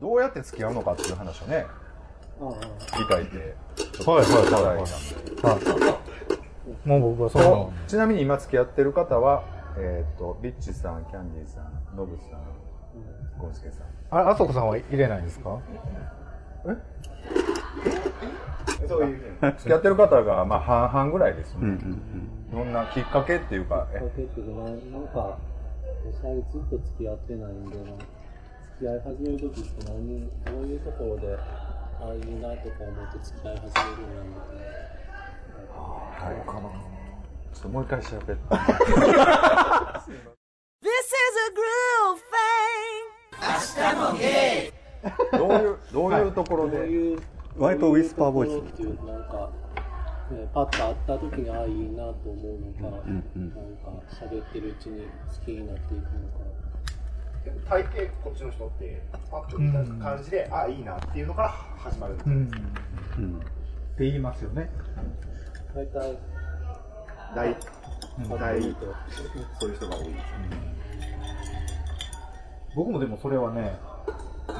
[0.00, 1.66] どうやって付き合うのかっていう話をね、
[2.98, 3.56] 理解で。
[4.06, 5.98] はいはいはいは
[6.84, 6.88] い。
[6.88, 9.42] もう僕はその、ちなみに今付き合ってる方は、
[9.76, 12.40] えっ、と、ビッチさん、キャンディーさん、ノブさん、
[13.40, 13.86] ゴンスケさん。
[14.10, 15.58] あ、あそこさんは入れないんですか？
[18.88, 19.20] そういう
[19.58, 21.60] 付き合ってる方が、まあ、半々ぐらいですね。
[21.62, 22.02] うんうん
[22.50, 23.98] いろんなきっかけっていうか、え？
[23.98, 25.36] だけどななんか、
[26.06, 28.04] 実際ずっと付き合ってないんで、なんか
[28.78, 29.96] 付き合い始めるときって何、ど
[30.62, 31.38] ういうところで、あ
[32.10, 34.38] あいいなとか思って付き合い始めるようになるの
[35.66, 35.72] か。
[36.14, 36.34] はい。
[37.52, 38.34] ちょっともう一回調べて。
[40.80, 43.02] This is a groove thing.
[45.38, 45.66] どうい。
[45.72, 46.22] う、どうい。
[46.28, 47.16] うところで、い。
[47.16, 47.20] う、
[47.58, 48.86] 割とウィスパーボイスってい。
[48.86, 49.50] うなんか、
[50.30, 51.72] ね、パッと会った時にああい。
[51.72, 51.74] い。
[51.96, 52.36] なと思う
[52.86, 55.08] のか、うんうんなんか喋ってるうちに好
[55.44, 55.96] きになってい。
[55.98, 56.57] くのか。
[57.68, 61.48] 大抵こっちの人ってパッと見た感じで、あいいなっていうのから
[61.78, 62.42] 始まるんですよ、うん。
[63.24, 63.42] うんっ
[63.98, 64.70] て言いますよね。
[65.74, 66.18] 大体、
[67.34, 67.56] 大
[68.38, 70.18] 大そういう人が多いですね
[72.74, 73.76] 僕もでもそれはね、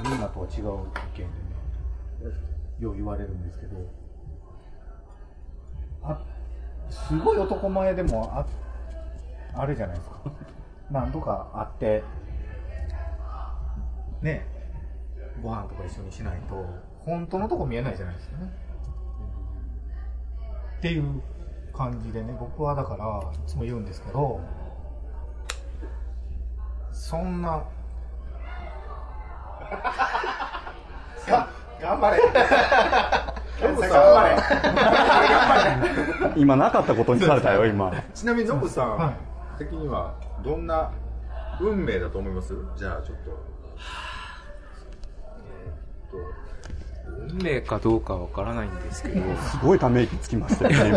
[0.04, 2.34] みんなとは違う意見でね、
[2.80, 3.76] よう言われるんですけど、
[6.02, 6.20] あ、
[6.90, 8.46] すごい男前でもあ、
[9.54, 10.20] あれじゃないですか。
[10.90, 12.04] 何度か会って、
[14.22, 14.46] ね、
[15.42, 16.64] ご飯とか一緒にしないと、
[17.04, 18.52] 本当のとこ見えないじゃないですかね。
[20.78, 21.22] っていう
[21.76, 24.40] 感じでね、僕はだから、いつも言うんですけど、
[26.92, 27.62] そんな、
[31.28, 31.48] が
[31.80, 32.22] 頑張れ。
[33.60, 34.36] ノブ頑さ
[36.36, 37.88] 今なかったことにされたよ今。
[37.90, 39.14] ん、ちなみにノブさん、はい。
[39.58, 40.90] 的にはどんな
[41.60, 42.54] 運命だと思います？
[42.76, 43.30] じゃあちょっと。
[47.30, 49.20] 運命かどうかわからないんですけど、
[49.50, 50.88] すごいため息つきましたよね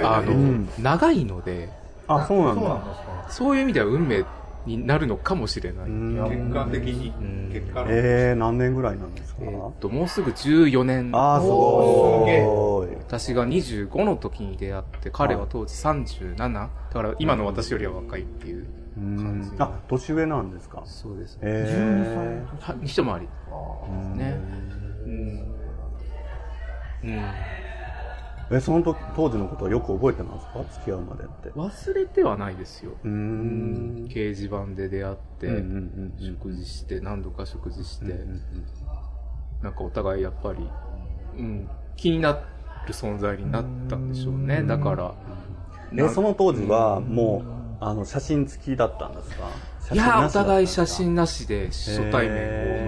[0.00, 0.16] 今。
[0.16, 1.68] あの、ん長いので、
[2.06, 2.82] あそうなんだ。
[3.28, 4.24] そういう意味では運命
[4.66, 5.86] になるのかもしれない。
[5.86, 6.14] うん。
[6.50, 7.86] 結果的にうん、結果の。
[7.90, 9.42] えー、何年ぐらいなんですか？
[9.42, 11.10] えーっと、もうすぐ14年。
[11.12, 12.96] あーすごい。
[12.96, 16.36] 私が25の時に出会って、彼は当時37。
[16.36, 19.62] だから今の私よりは若いっていうう感じん。
[19.62, 20.82] あ年上なんですか？
[20.84, 21.40] そうですね。
[21.44, 24.38] えは一回りーね。
[25.04, 25.10] うん。
[27.02, 27.20] うん。
[28.52, 30.64] えその時当時のことはよく覚えてますか？
[30.72, 32.96] 付き合うまでって忘れてはないですよ。
[33.04, 38.40] うーん掲示板で出会って、うんうん食事して、何度か食事して、うんうん
[39.62, 40.66] なんかお互いやっぱり、
[41.36, 42.38] うん、気になる
[42.94, 44.62] 存在になったんでしょうね。
[44.62, 45.14] だから、
[45.94, 49.48] えその当時はもうあの写真付きだったんですか？
[49.88, 52.36] 写いや、お互い写真なしで初対面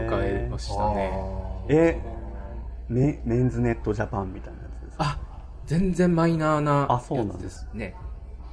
[0.07, 1.13] を迎えましたね。
[1.69, 2.01] え
[2.89, 5.05] メメンズネットジャパンみたいなやつですか？
[5.05, 5.19] あ、
[5.67, 7.95] 全然マイナーなあそうなんやつでですすね。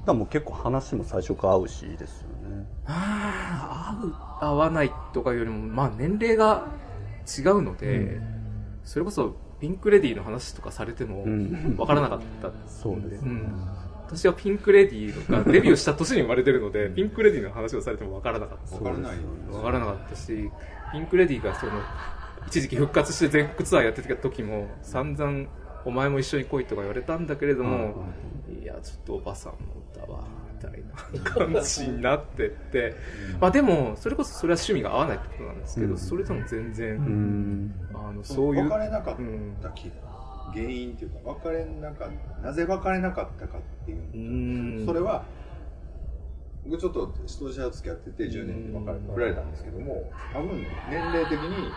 [0.06, 2.66] だもう結構話も最初から合うしですよね。
[2.88, 3.96] あ
[4.42, 6.68] あ、合う、合わないとかよりも、まあ年齢が
[7.38, 8.22] 違うので、
[8.86, 11.76] それこそピンクレディーの話とかされてもん。
[11.78, 13.44] わからなかったんそうですん
[14.12, 18.76] 私はピンクレディーが デビューした年に生まれてるので、ピンクレディーの話をされてもわからなかった。
[18.76, 19.58] わからないよ。
[19.58, 20.50] わからなかったし、
[20.92, 21.74] ピンクレディーがその、
[22.48, 25.48] 一時期復活して全国ツアーやってた時も、散々、
[25.86, 28.04] お前も一緒に来いとか言われたんだけれども、
[28.62, 29.60] いや、ちょっとおばさんの
[29.94, 30.84] 歌は、みたい
[31.14, 32.96] な感じになってって、
[33.40, 38.64] まあでも、それこそそれは趣味が合わないってことなんですけど、それとも全然、うんあの、そういう。
[38.70, 39.92] 別れなかっうんたき、
[40.54, 45.26] 原因っていうか、別れなかった、なぜ別れなかったかっていううんそれは、
[46.66, 50.50] 僕ちょっと人として付き合ってて10年で別れ振られたんですけども、多分
[50.90, 51.72] 年齢的に、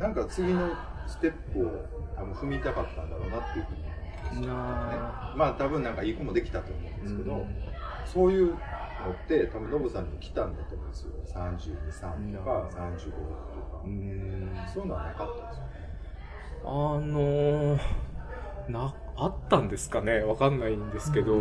[0.00, 0.70] なんか次の
[1.06, 1.70] ステップを
[2.16, 3.92] 多分踏みたかったんだろうなっていうふうに思
[4.30, 4.54] うんですよね。
[5.36, 7.46] まあ多分なんかいい子もできたと思うんですけど、
[8.04, 8.58] そういうのっ
[9.28, 11.12] て多分ノブさんにも来たんだと思うんですよ。
[11.34, 13.20] 32、3とか35と
[13.72, 13.82] か。
[14.72, 15.64] そういうのはなかったんですよ。
[16.64, 17.80] あのー
[18.68, 20.20] な、あったんですかね？
[20.20, 21.36] わかんないんですけど、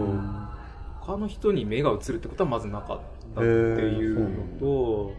[1.02, 3.00] 他の人に目が映るってことはまずなかっ
[3.36, 5.14] たっていうのと、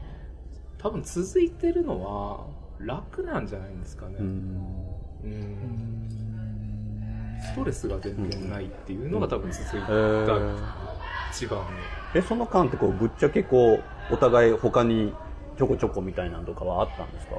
[0.78, 2.46] 多分続いてるのは
[2.78, 4.16] 楽なんじゃないんですかね？
[4.18, 6.08] うん。
[7.42, 9.76] ストレスが全然ないっていうのが多分続いた
[11.32, 11.66] 一番の。
[12.14, 13.74] えその間ってこうぶっちゃけこ
[14.10, 15.14] うお互い他に
[15.56, 17.36] ちょこちょこみたいなのとかはあったんですか？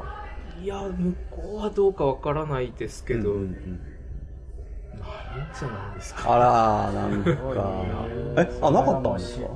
[0.62, 3.80] いや、向こうはどうかわからないですけど、うんうんうん。
[5.00, 6.34] ないんじゃないですか。
[6.34, 7.32] あらなんか。
[8.38, 9.48] えあなかったんですか？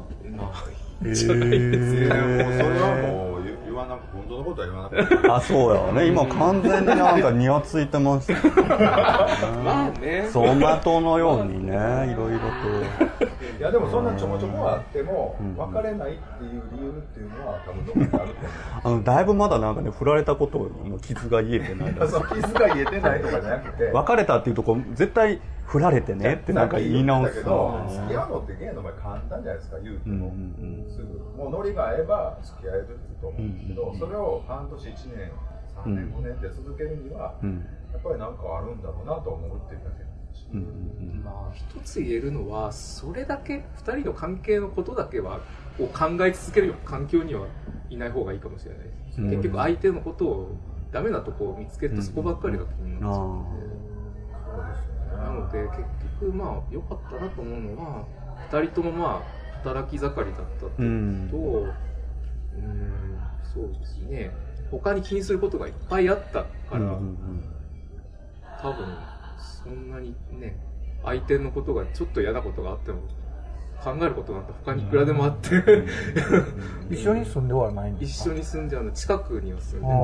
[1.04, 2.16] ないんじゃないですか。
[2.16, 5.36] いやもうそれはもう言言わななんか本当のことは言わなかった。
[5.36, 8.34] あそうやね今完全になんかニヤついてました
[9.64, 10.30] まあね。
[10.34, 18.52] 走馬灯のようにねいろいろといやでもそんなちょこちょこあってもん別れないっていう理由っていうのは多分どこかあると思う。
[18.84, 23.92] あのだいぶまだなんかね振られたことの傷が癒えてない その傷が癒えてないとかじゃなくて。
[23.92, 30.92] 別れたっていうとこ絶対振られてねってなんか言い直すだけどと付き合うのってゲイの場合簡単じゃないですか言うても、うんうんうん。
[30.92, 31.20] すぐ。
[31.38, 34.00] もうノリが合えば付き合えると思うんですけど、うんうんうん。
[34.00, 35.32] それを半年1年
[35.84, 37.66] 3年5年って続けるには、うん。
[37.92, 40.05] やっぱりなんかあるんだろうなと思うっていうだけ
[40.54, 40.64] うんう
[41.20, 45.40] んまあ一つ言えるのはそれだけ2人の関係のことだけは
[45.80, 46.74] を考え続けるよ。
[46.74, 47.48] うな環境には
[47.90, 48.84] いない方がいいかもしれない。
[48.86, 49.30] です、うん。
[49.30, 50.58] 結局相手のことを
[50.92, 53.44] ダメなとこを見つけるとそこばっかりが気になっちゃうん
[55.14, 55.84] で、なので結
[56.20, 58.06] 局まあ良かったなと思うのは
[58.42, 60.84] 2人ともまあ働き盛りだったってこ
[61.32, 61.32] と。
[61.32, 61.76] と、
[62.54, 63.16] ううん。
[63.18, 64.32] ん、そうですね。
[64.72, 67.44] 他に気にすることがいっぱいあったから、うんうん。
[68.62, 68.86] 多分
[69.38, 70.58] そんなにね
[71.04, 73.02] 相手のことがちょっと嫌なことがあっても
[73.84, 75.50] 考えることなんて他にいくらでもあって、
[76.90, 78.30] 一緒に住んではないんですか？
[78.30, 80.00] 一緒に住んじゃうの近くには住んであない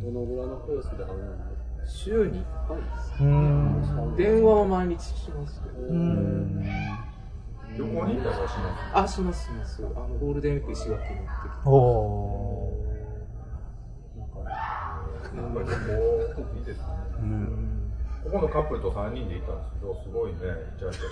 [0.00, 1.38] ーどのぐらいのペースで会うん。
[1.38, 1.44] で
[1.86, 2.78] 週に1回。
[2.78, 2.84] で
[4.16, 5.60] す電話は毎日します。
[5.62, 5.74] けど
[7.76, 8.58] 旅行に行ったりはしま
[8.94, 9.82] すあしますします。
[9.84, 11.12] あのゴールデンウィーク石垣に行って
[11.48, 11.68] きて。
[11.68, 11.70] お
[15.60, 15.66] なん。
[15.66, 16.00] か旅行
[16.58, 16.84] いいですね
[18.24, 19.56] ここのカップルと3人で行ったん。
[19.58, 20.38] ですけどすごいね
[20.76, 21.02] イチャイチャ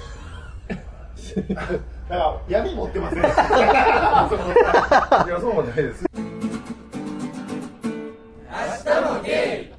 [1.15, 1.73] してだか
[2.09, 3.19] ら闇持ってません。
[3.21, 4.29] いや
[5.41, 6.21] そうもないです明
[8.93, 9.73] 日もゲイ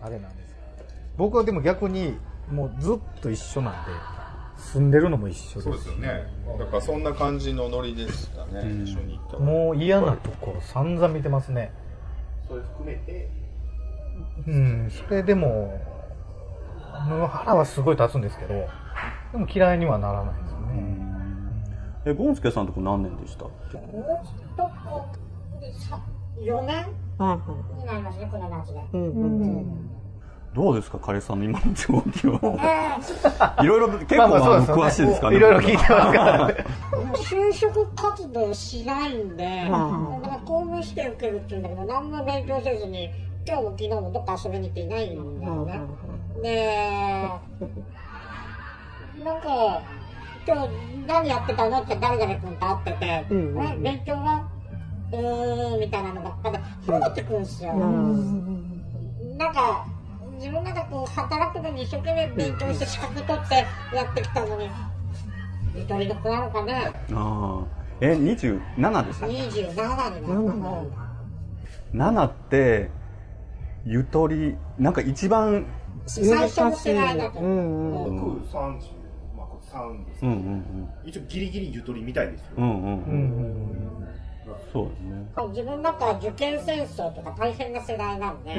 [0.00, 0.36] あれなん。
[0.36, 0.54] です
[1.16, 2.16] 僕はでも逆に
[2.50, 3.74] もうずっと一緒なん。
[3.74, 3.78] で
[4.56, 4.90] 住ん。
[4.90, 6.08] でるのも一緒ですそうですよね
[6.58, 7.02] だからそん。
[7.02, 8.82] な感じのノリでしたね、うん。
[8.84, 11.72] 一緒に行ったもう嫌なところ散々見てますね
[12.48, 13.28] それ含めて。
[14.46, 15.80] うんそれでも
[17.28, 18.54] 腹はすごい立つんですけど
[19.32, 20.96] でも嫌いにはならないですよね、
[22.04, 23.78] えゴンスケさんとこ何年でしたっけ
[26.40, 26.86] ？4年？
[27.76, 28.80] になりますね、この夏で。
[30.54, 32.38] どうですか彼さんの今の状況
[33.62, 36.48] いろいろ結構、まあまあね詳しいですかねいろいろ聞いてますから。
[36.48, 36.54] ね
[37.16, 39.66] 就職活動しないんで、
[40.44, 43.10] 公務試験受けるって言うんだけど、何も勉強せずに、
[43.46, 45.80] 今日も昨日もどっか遊びに行っていないんだよね。
[46.42, 47.28] で、
[49.24, 49.80] なんか、
[50.46, 50.68] 今日
[51.06, 53.26] 何やってたのって誰々君と会ってて、え
[53.78, 54.42] 勉強は？
[55.12, 57.72] うーん、みたいなのばっかで、増えてくるんですよ。
[57.74, 59.84] なんか、
[60.36, 63.54] 自分なんかこう、働くのに一生懸命勉強して資格取って
[63.94, 64.68] やってきたのに、
[65.74, 70.86] ゆとりの子なのかね、ああえ27でしたっけ？27になったの。
[71.94, 72.90] 7って
[73.86, 75.66] ゆとりなんか一番
[76.06, 78.10] 最初の世代だと思う。
[78.10, 78.58] 僕30、
[79.36, 80.88] まあ、これ3ですけど、うんうん。
[81.04, 82.46] 一応ギリギリゆとりみたいですよ。
[82.56, 82.64] うん。
[82.64, 84.08] うんうんうん
[84.72, 85.26] そうですね。
[85.50, 88.54] 自分だったら受験戦争とか大変な世代なんで、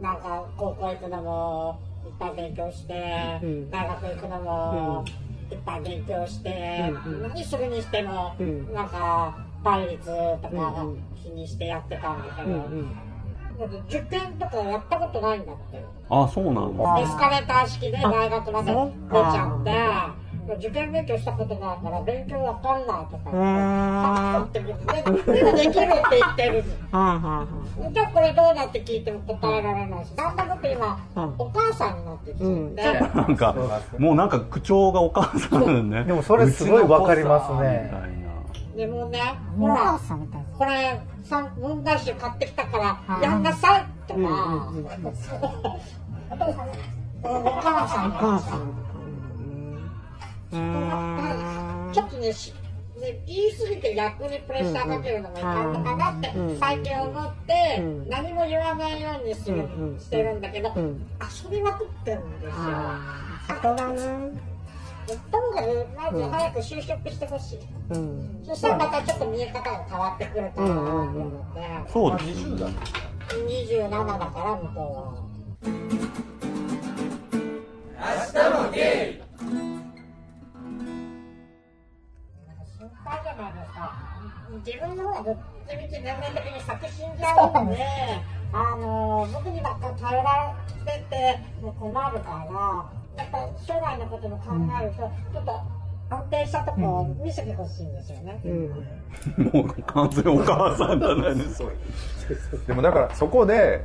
[0.00, 3.38] なんか高校行くのもいっぱい勉強して、
[3.70, 5.04] 大学行くのも
[5.50, 6.92] いっぱい勉強して、
[7.22, 8.34] 何するにしても、
[8.72, 10.84] なんか倍率とか
[11.22, 15.84] 気にしてやってたんだけど、受験とかやったことないんだって。
[16.08, 17.00] あそうなんだ。
[17.00, 19.70] エスカレーター式で大学まで出ちゃって、
[20.56, 26.64] 受験勉強したことないから勉強わかんないとか言って、はぁって言って、でもできるって言ってる。
[27.92, 30.98] じゃあこれどうだって聞いても答えられないし、だんだん僕今、
[31.38, 32.74] お母さんになってきてるん。
[32.74, 32.82] で、
[33.14, 33.54] なんか
[33.98, 36.04] もうなんか口調がお母さんね。
[36.04, 37.92] でもそれすごいわかりますね。
[38.76, 39.20] でもね、
[39.58, 40.00] ほら、
[40.56, 42.78] これ、さ問題集買ってきたか
[43.08, 44.20] ら、やんなさいとか、
[47.22, 47.28] お
[47.60, 48.89] 母さん、お母さん。
[50.50, 52.52] ちょっとね、し
[53.00, 62.52] ね言い過ぎて逆にプレッシャーかけるのもいかんのかなって最近思って、何も言わないようにする、してるんだけど、遊びまくってるんですよ。
[63.48, 64.50] そこがね。
[65.30, 67.58] ともかく、まず早く就職してほしい。
[68.44, 71.60] そしたらまたちょっと見え方が変わってくるかなと思って。
[71.92, 72.46] そうです
[73.30, 75.30] 27だから、向こうは。
[78.26, 79.19] 心
[83.40, 84.10] じゃないですか。
[84.66, 85.36] 自分の方がどっ
[85.68, 87.78] ちみち年齢的に先死んじゃうんで、
[88.52, 90.54] あの、僕にばっかり頼ら
[90.86, 91.40] れてて
[91.78, 92.30] 困るか
[93.16, 95.80] ら、やっぱ将来のことも考えると、ちょっと
[96.10, 98.40] 安定したとこを見せてほしいんですよね。
[99.52, 101.70] もう完全お母さんじゃないですか。
[102.66, 103.84] でもだからそこで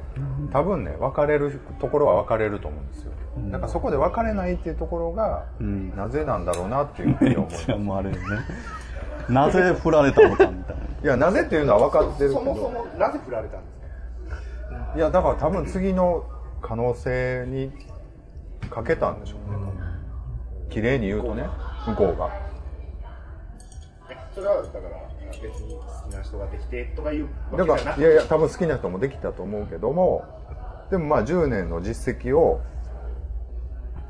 [0.51, 3.11] 多分ね別れるところは別れると思うんですよ
[3.51, 8.17] だからそこで別れないっていうところが、んなぜなんだろうなっていうふうに思いますいや、もうあれね。
[9.29, 10.83] なぜ振られたのかみたいな。
[11.03, 12.39] いやなぜっていうのは分かってるけど。
[12.39, 14.93] そもそもなぜ振られたんですか？
[14.95, 16.25] いやだから多分次の
[16.61, 17.71] 可能性に
[18.69, 19.57] かけたんでしょうね。
[20.69, 21.47] 綺麗に言うとね
[21.87, 22.29] 向こうが。
[24.33, 24.81] それはだから
[25.31, 30.25] 別に好きな人ができてとかいうわだけじゃなくからいやいや多分好きな人もできたと思うけども
[30.91, 32.61] でもまあ10年の実績を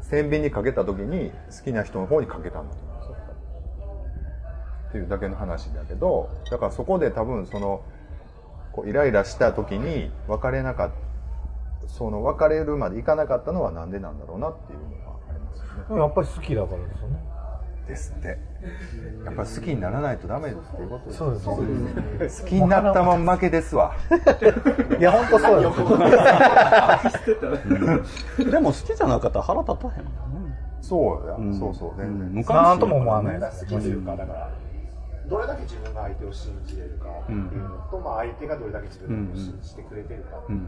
[0.10, 2.82] 天秤にかけた時に好きな人の方にかけたんだと。
[2.82, 2.95] 思うんですよ
[4.96, 7.84] っていうだけの話だけどだからそこで多分その
[8.72, 16.02] こうイライラした時に別れなかったその別れるまでいかなかったのはなんでなんだろうなっていうのはありますよね。
[16.02, 17.20] やっぱり好きだからですよね。
[17.88, 18.28] ですって。
[19.26, 21.66] やっぱ好きにならないとダメですっていうことですそうです、そう
[22.20, 22.42] です。
[22.42, 23.94] 好きになったまん負けですわ。
[25.00, 25.72] いや、本当そうで
[28.40, 28.50] す。
[28.50, 30.58] でも好きじゃなかったら腹立たへんもんね。
[30.82, 31.54] そうや、ん。
[31.54, 32.46] そうそう全然、うん。
[32.46, 34.50] なんとも思わない好きというかだから
[35.28, 40.60] どれだけ自分が相手を信じれるかっていうのと、まあ、相手がどれだけ自分のことを信じてくれてるかっていう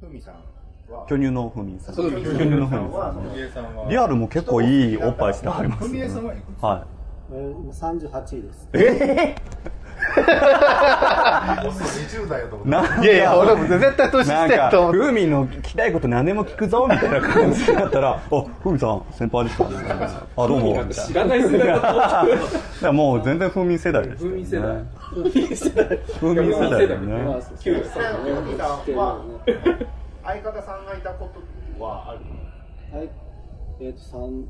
[0.00, 0.34] ふみさん
[0.92, 1.96] は巨乳のふみさん。
[1.96, 2.92] 巨ふ乳のふみ
[3.52, 3.88] さん。
[3.88, 6.08] リアルも結構いいおっぱいしてはります、文江ね。
[6.08, 6.86] さんはいくつは
[7.32, 8.68] えー今38位です。
[8.72, 9.81] 20代だと思
[13.02, 13.06] い。
[13.06, 14.98] やいや、俺も絶対年なんか下やと、思って。
[14.98, 18.20] ふみの聞きたいこと何でも聞くぞ、みたいな感じだったら、あ、
[18.62, 19.68] ふみさん、先輩ですか？
[20.36, 20.74] あ、どうも。
[20.74, 21.68] なんかみたいな知らない世代
[22.82, 24.36] だもう全然風味世代でしたよ、ね。
[24.36, 25.98] 風味世代風味世代。
[26.20, 27.42] 風味世代だよまあね。
[27.42, 28.04] そうですね
[28.34, 29.52] ふみさんはね
[30.24, 31.28] 相方さんがいたこ
[31.78, 32.20] とはある
[32.98, 33.10] はい。
[33.80, 34.44] えっ、と、三、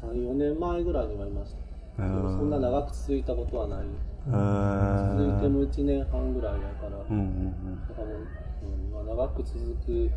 [0.00, 1.58] 三、四年前ぐらいにはいました。
[1.98, 3.80] そんな長く続いたことはない。
[4.28, 10.10] えー続いても1年半ぐらいだから、うんうんだからもう、うんまあ、長く続く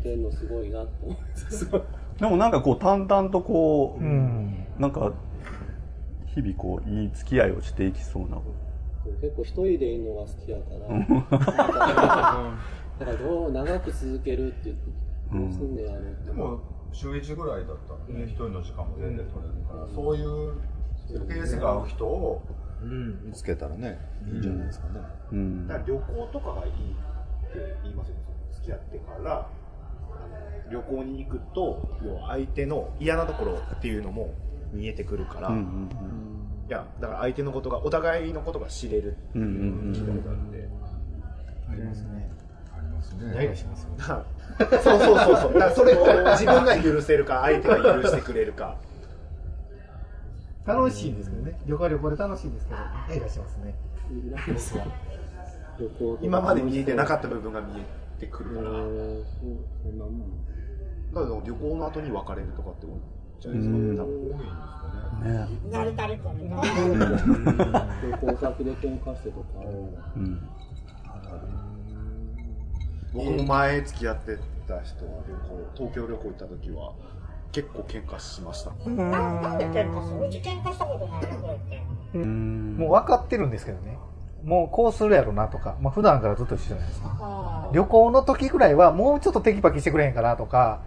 [0.00, 1.64] ってんのすごいなと思います。
[1.64, 1.82] うん。
[2.18, 4.66] でもなんかこう淡々とこう、うん。
[4.78, 5.12] なんか
[6.34, 8.38] 日々こういい付き合いをしていきそうな。
[9.20, 11.40] 結構一人でいるのが好きやから、
[13.00, 14.90] だからどう長く続けるって言って、
[15.32, 16.26] どうすんねやろうって。
[16.26, 16.60] でも
[16.92, 20.52] 週1ぐらいだったらね一人の時間も全然取れるから、そういう
[21.26, 22.54] ペースが合う人を見
[23.32, 25.00] つけたらね、いいんじゃないですかね、
[25.32, 25.66] うん。
[25.66, 26.74] だから旅行とかがいいっ
[27.52, 28.20] て言いますよね。
[28.52, 34.34] 付き合ってからあの旅行に行くと要は相手の嫌なところっていうのも
[34.72, 35.88] 見えてくるから、うんうん
[36.68, 39.44] いやだから相手のことがお互いのことが知れるっていう
[39.92, 40.68] 聞いたことあるんで、
[41.68, 42.30] ありますね。
[42.72, 43.32] ありますね。
[43.32, 44.24] イライラしますよだか
[44.76, 45.52] らそうそうそうそう。
[45.54, 46.06] だからそれを
[46.36, 48.76] 自分が許せるか相手が許してくれるか
[50.74, 51.58] 楽しいんですけどね。
[51.66, 53.74] 旅行は旅行で楽しいんですけど、イライラしますね。
[56.22, 57.84] 今まで見えてなかった部分が見え
[58.20, 59.24] てくるえから、だかー
[59.82, 61.40] そんなもん。
[61.40, 62.98] ら旅行の後に別れるとかって思っ
[63.40, 64.18] ちゃいますようんね多分
[65.22, 66.50] ねなりたりとね。
[66.50, 69.46] 旅行先で喧嘩してとか。
[70.16, 70.48] うん
[73.12, 74.36] 僕も前付き合って
[74.68, 76.92] た人は旅行東京旅行行った時は
[77.52, 78.70] 結構喧嘩しました。
[78.70, 83.98] なんで喧嘩するうち喧嘩したことないよ、もう分かってるんですけどね。
[84.44, 87.70] もうこうするやろなとか、まあ普段からずっと一緒じゃないですか。
[87.72, 90.80] 旅行の時ぐらいはもうちょっとテキパキしてくれへんかなとか、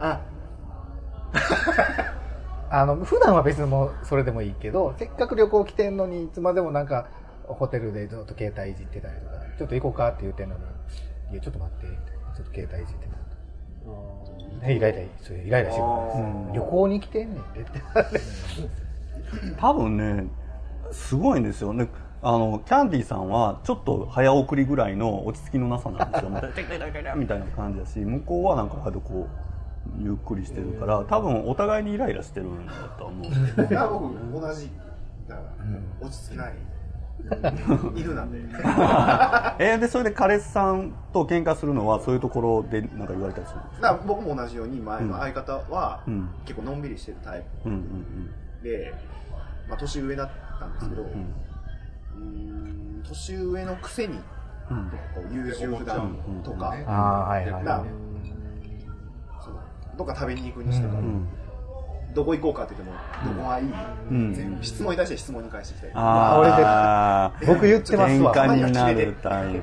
[0.00, 0.20] あ
[2.70, 7.08] あの、普段は別にもうそれでもいいけど、せっかく旅行来てんのに、いつまでもなんか、
[7.46, 10.62] ホテルでずっと携帯いじってたりとか、ちょっと行こうかって言ってんのに、
[11.32, 12.34] いや、ちょっと待って、みたいな。
[12.36, 13.20] ちょっと携帯いじってたと。
[14.62, 16.24] ね、イライラ、それイライラしてくる。
[16.24, 16.52] うん。
[16.52, 17.60] 旅行に来てんねんで。
[17.60, 17.80] って。
[19.58, 20.26] 多分ね
[20.92, 21.88] すごいんですよね。
[22.22, 26.30] あのキャンディーさんはちょっと早送りぐらいの落ち着きのなさなんですよ。
[27.16, 34.70] みたいな感じだし向こうはなんか割とこうゆっくりしてるから多分お互いにイライラしてるんだと思う僕同じ
[35.26, 35.42] だか
[36.00, 36.54] ら落ち着きない
[37.94, 38.38] 犬なんで。
[39.58, 46.28] えーでそれで彼氏さんと喧嘩するのはそういうところでなんか言われたりするんですかだから僕も同じように前の相方はうん。
[46.44, 48.94] 結構のんびりしてるタイうんうんプで、
[49.68, 54.20] まあ、年上だったんですけど、うーん年上のくせに
[54.70, 54.90] うん。
[55.32, 57.88] 優柔不断とか、ああ、はいはいだはい。
[59.40, 59.56] その
[59.96, 61.28] どっか食べに行くにしても、うん
[62.14, 63.66] どこ行こうかって言っても、どこがいい、
[64.10, 64.34] うん。
[64.34, 64.64] 全部。
[64.64, 65.92] 質問に対して質問に返してきて。
[65.94, 67.46] あー。
[67.46, 68.34] 僕言ってますわ。
[68.34, 69.60] 喧嘩になるタイ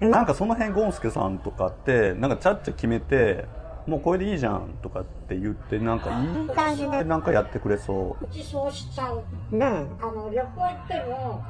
[0.00, 0.06] プ。
[0.06, 3.46] なんかその辺ゴンスケさんとかってなんかちゃっちゃ決めて
[3.86, 7.04] もうこれでいいじゃんとかって言ってなんかいい感じで。
[7.04, 8.24] なんかやってくれそう。
[8.24, 9.22] うちそうしちゃう。
[9.52, 11.44] あの、旅行行っても、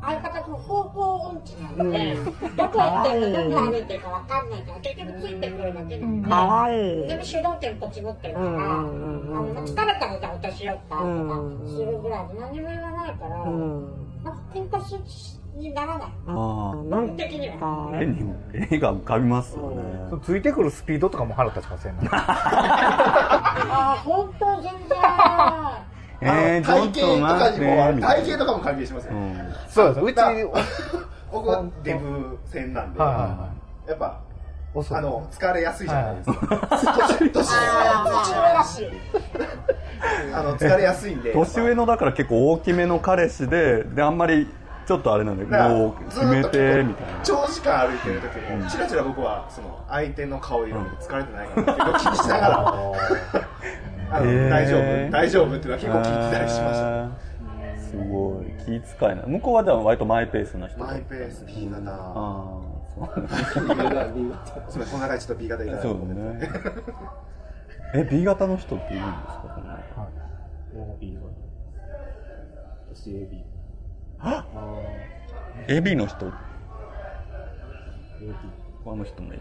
[0.00, 13.44] 相方と方向音痴なので、どこ行ってもどこ歩いてるかわかんないから、結局ついてくるだけなんで、かわいい全部主導権こっち持ってるから、あの、疲れたらじゃあお茶しようかとかするぐらいで何も言わないから、なん
[14.24, 16.08] か喧嘩すにならない。
[16.28, 17.88] あ僕的には。
[17.92, 18.32] あ絵に
[18.70, 19.82] 絵が浮かびますよね
[20.22, 21.98] ついてくるスピードとかも腹立ちません？
[21.98, 22.08] ね。
[22.12, 24.98] ああ、本当全然。
[26.20, 27.58] え体と型とか
[27.92, 29.12] にも、体型とかも関係しますよ。
[29.14, 30.00] うんそうです。
[30.00, 30.16] うち、
[31.30, 33.48] 僕はデブ戦なんで、はいは
[33.86, 34.18] やっぱ、
[34.74, 36.68] あの、疲れやすいじゃないですか。
[36.78, 38.88] 年、上だし。
[40.34, 41.32] あの、疲れやすいんで。
[41.32, 44.48] 年上のだから結構大きめの彼氏でであんまり
[44.86, 52.74] ちょっとあれなんでだからもう決めてみたいな長時間歩いてる時も、ちらちら僕は、その、相手の顔色見て疲れてないかなって気にしながら、
[54.10, 54.50] あの、へー。
[54.50, 57.08] 大丈夫大丈夫っていうのは結構聞いてたりしました。
[57.08, 58.44] たすごい。
[58.64, 58.64] 気
[58.98, 59.22] 遣いな。
[59.26, 60.78] 向こうはじゃあ割とマイペースな人。
[60.78, 61.90] マイペース B 型。
[61.90, 62.60] ああ
[62.94, 63.28] そう。
[63.28, 63.74] すみま
[64.70, 66.50] せん、この中でちょっと B 型いただそうね。
[67.94, 69.52] え B 型の人っているんですか？
[69.54, 69.78] そんな
[70.74, 71.22] もういいわ。
[72.94, 73.42] 私 AB。
[75.68, 76.26] AB の人。
[76.26, 76.32] AB。
[78.86, 79.38] あの人も AB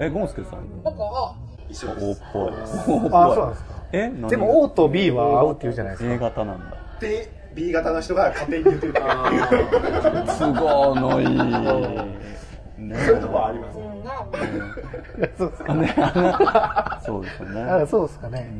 [0.00, 0.82] えゴンスケさん。
[0.82, 1.36] 僕は、
[1.68, 2.22] 一緒で O っす。
[2.32, 3.74] ぽい O っぽいあそうなんですか？
[3.92, 4.08] え？
[4.08, 6.24] 何でも O と B は合うって言うじゃないです A か。
[6.26, 8.94] 型なんだで、B 型の人が勝手に言ってる。
[10.38, 13.78] 都合のいいねそういうとこはあります。
[13.78, 14.12] うん、な
[15.38, 15.74] そうですか。
[15.74, 15.94] ね
[17.06, 18.50] そうですよねあそうですかね。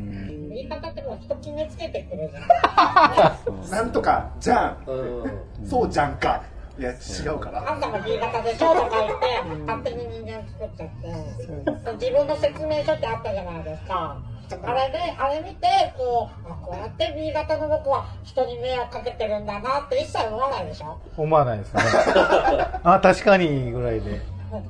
[0.55, 3.67] 言い方ってもう人決めつけてくるじゃん。
[3.71, 4.77] なんとか、じゃん。
[5.65, 6.43] そうじゃんか。
[6.79, 7.71] いや、違うから。
[7.73, 14.17] あんたも B 型でしょとか言って、勝手に人間作っちゃって、自分の説明書ってあったじゃないですか。
[14.63, 20.99] あれで、あれ見て、こう、あこうやって B 型の僕は人に迷惑かけてるんだなって一切思わないでしょ？
[21.17, 21.83] 思わないですね。
[22.83, 24.21] あ、確かにぐらいで。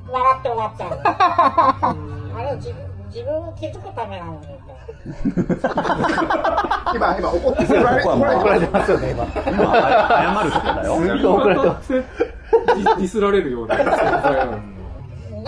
[0.09, 1.01] 笑って終わっちゃう。
[2.37, 4.47] あれ自分、自分を気づくためなのに。
[6.95, 9.23] 今、今怒って怒られ怒られてますよね、今。
[9.25, 11.93] 今謝るとこだよすごい怒られてます。
[11.93, 13.87] ディスられるようななん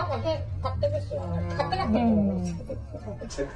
[0.09, 1.41] かね、勝手ですよね。
[1.49, 3.47] 勝手なってると思うんですよ。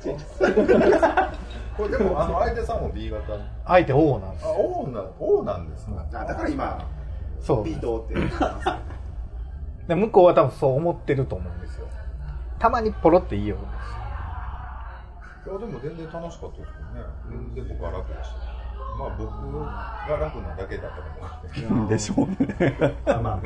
[1.77, 3.21] これでも、あの、 相手さんも B 型。
[3.65, 4.49] 相手 O なんですあ、。
[4.49, 5.97] O な、O なんですね。
[6.13, 6.79] あだから今、
[7.41, 7.63] そう。
[7.63, 8.67] B とって言ってます。
[9.87, 11.87] で向こうは多分そう思ってると思うんですよ。
[12.61, 13.57] たまにポロって言いよ。
[15.47, 17.05] いや、でも全然楽しかったですけどね。
[17.55, 18.35] 全然僕は楽でした。
[18.99, 19.31] まあ僕
[20.07, 21.87] が楽なだけだったかもしれない。
[21.89, 22.27] でしょう
[22.63, 23.41] ねま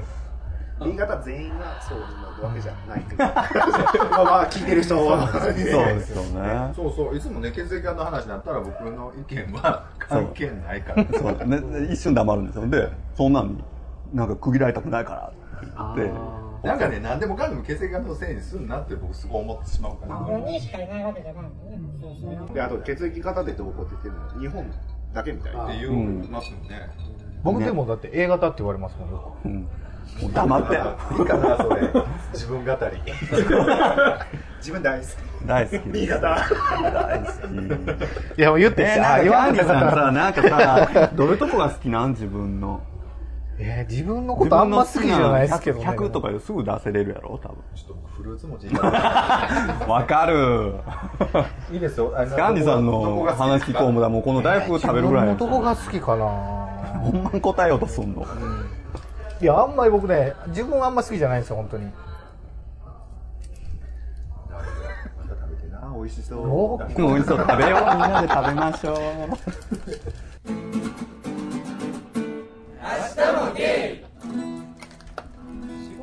[0.82, 2.06] あ、B 型全員がそうな
[2.46, 3.24] わけじゃないけど。
[3.24, 5.32] まあまあ、聞いてる人は。
[5.32, 11.06] そうですよねそうそう、いつもね、血液型の話になったら僕の意見は関係ないから。
[11.18, 13.64] そうね一瞬黙るんですよでそんなんに
[14.14, 20.16] なんか区切られたくないからって言ってなんかね、何でもかんでも血液型のせいにすんなって僕すごい思ってしまうから。
[20.22, 21.80] 4人しかいないわけじゃないのね。
[22.02, 22.16] そう
[22.48, 22.56] そう。
[22.56, 24.74] で、あと血液型でどうこうって言ってるのは日本
[25.14, 25.66] だけみたいな。
[25.66, 26.90] って言いますよね。
[27.44, 29.68] 僕でもだって A 型って言われますもんようん
[30.22, 31.82] もう黙っていいかな、それ。
[32.34, 33.02] 自分語り。
[34.58, 35.10] 自分大好き。
[35.46, 36.22] 大好き B 型。
[36.22, 37.32] 大好
[38.36, 42.12] きいやもう言ってえー、さ、なさ、なんかさ、どういうとこが好きなん？
[42.12, 42.82] 自分の。
[43.58, 45.86] えー自分のことあんま好きじゃないですけどね。
[45.86, 47.58] 100とかですぐ出せれるやろ、多分。
[47.74, 48.68] ちょっとフルーツ餅
[49.88, 50.74] わかる。
[51.72, 52.12] いいですよ。
[52.16, 58.26] あのキャンディさんの話聞こうもだ、もうこの大福食べるぐらいや自分のどこが好きかなほんまに答えようとすんの。
[59.42, 61.86] いや、あんまり僕ね、自分あんま好きじゃないんですよ、本当に。
[61.86, 61.92] ま
[65.24, 66.40] た食べてな、美味しそう。
[66.40, 67.80] お美味しそう、食べよう。
[67.80, 68.96] みんなで食べましょう。
[72.86, 72.92] 仕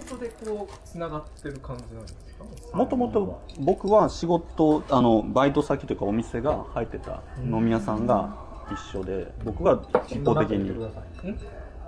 [0.08, 2.14] 事でこう、繋がってる感じなんです
[2.70, 2.76] か？
[2.76, 8.36] もともと僕は仕事、あの、バイト先というかお店が入ってた飲み屋さんが
[8.72, 10.74] 一緒で、僕が一方的に、キ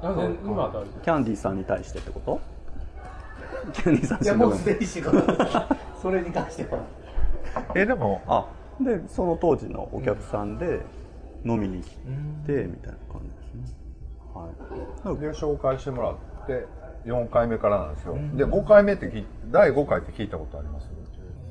[0.05, 0.29] ャ
[1.19, 2.41] ンディーさんに対してってこと？
[3.73, 4.23] キャンディーさん。
[4.23, 5.21] いや、もうすでに仕事。
[6.01, 6.79] それに関しては。
[7.75, 8.47] え、でも、あ、
[8.81, 10.81] で、その当時のお客さんで
[11.45, 11.97] 飲みに来
[12.47, 13.31] て、みたいな感じ。
[14.35, 14.49] は
[15.15, 15.19] い。
[15.19, 16.67] で紹介してもらって
[17.07, 20.89] 4回目からなんですよ、で5回目って聞い第5回って聞いたことあります？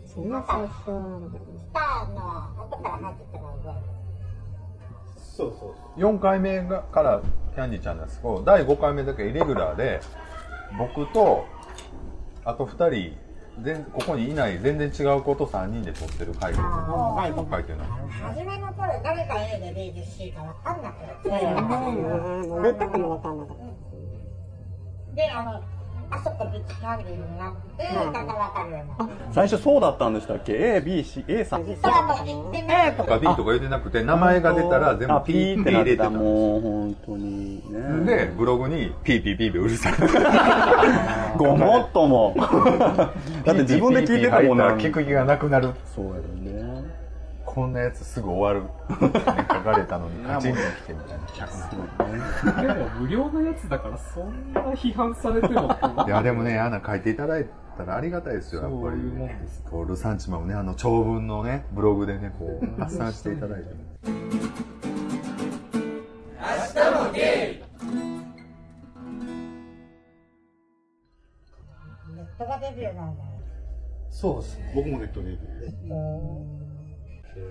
[0.05, 3.85] そんな最初来たのは後から入ってきたのは覚えてる
[5.17, 5.99] そうそう。
[5.99, 7.21] 4回目がから
[7.55, 10.01] キャンディちゃんなんですけど第5回目だけイレギュラーで
[10.77, 11.45] 僕と
[12.45, 13.17] あと2人
[13.61, 16.59] 全ここにいない全然違う子と3人で撮ってる回が
[17.51, 23.37] 書いてるの初めの頃誰が A で B で C か分かんなくて、どうとかも分かん。
[23.37, 23.57] なかっ
[25.15, 25.61] であの
[26.13, 31.65] あそこなってだんだか最初そうだったんでしたっけ ?A、B、C、A さん。
[31.65, 37.63] それはもう1点目とか B とか言ってなくて名前が出たら全部あ、ピピーって入れてたもう、本当に
[38.05, 38.05] ね。
[38.05, 39.93] でブログにピーピーピーピーうるさい
[41.37, 42.35] ごもっとも。
[43.43, 44.63] だって自分で聞いてたもんね。
[44.75, 46.42] 聞く気がなくなるそうやろね。
[47.53, 48.67] こんなやつすぐ終わる。
[48.95, 51.27] って書かれたのにカチンと来てみたいな。
[51.35, 51.51] 客
[52.67, 55.71] でも無料のやつだからそんな批判されても
[56.07, 58.81] いやでもね、アナ書いていただいたらありがたいですよ、やっぱり。
[58.81, 59.63] そういうもんです。
[59.69, 63.67] こうルサンチマンもね、あの長文のね、ブログでね、こう、発散していただいて。
[63.69, 64.11] ネ
[72.21, 73.23] ットがデビューなんだ。
[73.23, 73.29] よ
[74.09, 74.57] そうです。
[74.57, 75.21] ね僕もネット
[77.35, 77.45] でネ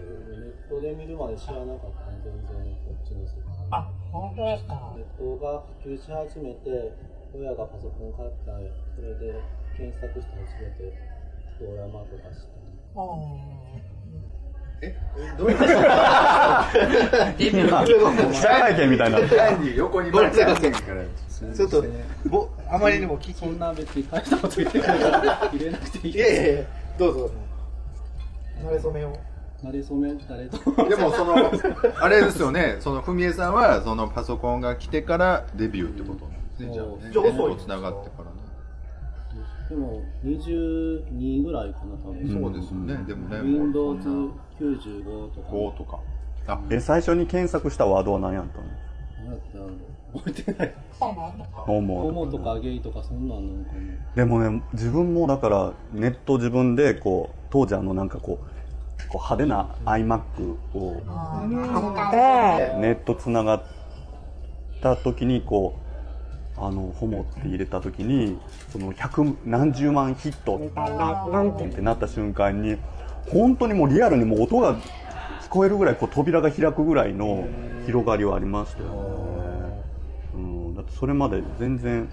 [0.47, 2.55] ットで見るまで知らなかった全然
[2.87, 6.93] こっちの世界あ本当ですかネットが普及し始めて
[7.35, 8.53] 親がパソコン買った
[8.95, 9.41] それで
[9.77, 10.93] 検索して初めて
[11.61, 12.49] ドラマとかした
[15.39, 15.59] どういう
[18.33, 19.21] 記者会見みたいな。
[19.77, 20.57] 横にごめんなさいから
[21.55, 21.85] ちょっと
[22.29, 26.63] ぼあまりにも聞きそんな別に大したこと言ってないから入れなくていいいやいやいや
[26.99, 27.31] どうぞ
[28.61, 29.17] 慣れ初めを
[29.63, 30.59] なれそめ誰と。
[30.89, 31.37] でもその、
[32.01, 37.11] あれですよね、その、ふみえさんは、そのパソコンが来てからデビューってことなんですね、じゃあね。
[37.13, 38.43] じゃ繋がってからね。
[39.71, 42.29] でも22ぐらいかな多分。
[42.29, 45.49] そうですよね、でもね、もうそんな Windows95 とか。
[45.49, 46.01] 5とか。
[46.49, 48.65] あ、え、最初に検索したワードは何やったの？
[49.19, 49.71] 何やったやろ
[50.19, 50.75] 覚えてない。
[50.99, 53.81] ホモホモとかゲイとかそんなんなのかな
[54.15, 58.47] でもね、自分もだから、ネット自分で、こう、当時あの、なんかこう、
[59.09, 61.03] こう派手な iMac を
[62.81, 63.65] ネットつながっ
[64.81, 68.39] た時にこうあのホモって入れた時に
[68.71, 72.77] その百何十万ヒットってなった瞬間に
[73.31, 74.77] 本当にもうリアルにもう音が
[75.43, 77.47] 聞こえるぐらいこう扉が開くぐらいの
[77.87, 82.09] 広がりはありましたよね、うん、だってそれまで全然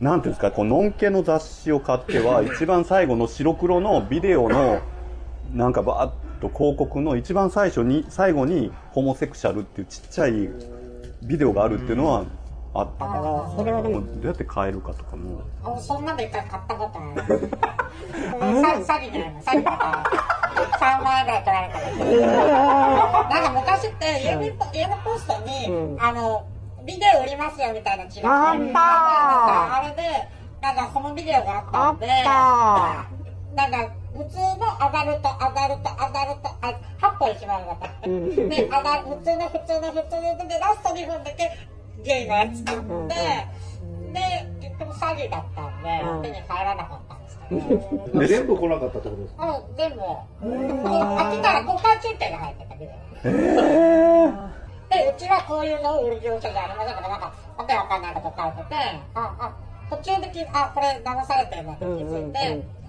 [0.00, 4.80] なんていうんですかこうのんけの雑誌を買っては一番最後の白黒のビデオの
[5.52, 10.48] なんかバーッと広告の一番最初に最後にホモセクシャルっていうちっちゃい
[11.22, 12.24] ビデオがあるっていうのは
[12.74, 13.04] あった。
[13.04, 15.42] もうどうやって買えるかとかも。
[15.62, 17.50] あそんなの一回買ったことある
[18.84, 20.04] さ詐欺じゃないの詐欺だか
[20.80, 21.78] ら3万円ぐらい取られた。
[23.28, 26.46] なんか昔って郵便ポ郵便ポストに、あの
[26.86, 30.02] ビデオ売りますよみたいなチラシがあれで
[30.62, 32.06] なんかそのビデオがあったんで
[33.54, 41.50] なんか普通のアダルトアダルトアダルトあ8本一番だったでアダ普通の普通の普通のでラスト2分だけ
[42.04, 42.84] ゲイのやつ買って
[44.12, 44.20] で
[44.60, 47.54] 結局詐欺だったんで手に入らなかったんですけ
[48.12, 49.96] ど全部来なかったってことですかうん、全部。
[49.96, 52.92] 開けたら交換中継が入ってたけど。
[54.92, 58.74] で、うちはこういうのを売る業者じゃありませんけど、なんか、わけわかんないこと書いてて、
[59.14, 59.56] あ、あ、
[59.88, 62.81] 途中でき、あ、これ騙されてるなって気づいて、まあ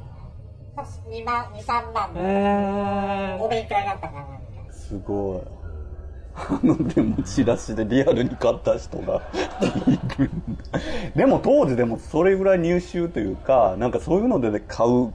[0.75, 4.27] 2万、2、3万のお勉強になったかな。
[4.71, 4.97] す。
[4.99, 5.41] ごい。
[6.36, 9.21] あのでもチラシでリアルに買った人が。
[11.15, 15.13] でも当時でもそれぐらい入手というかなんかそういうので買う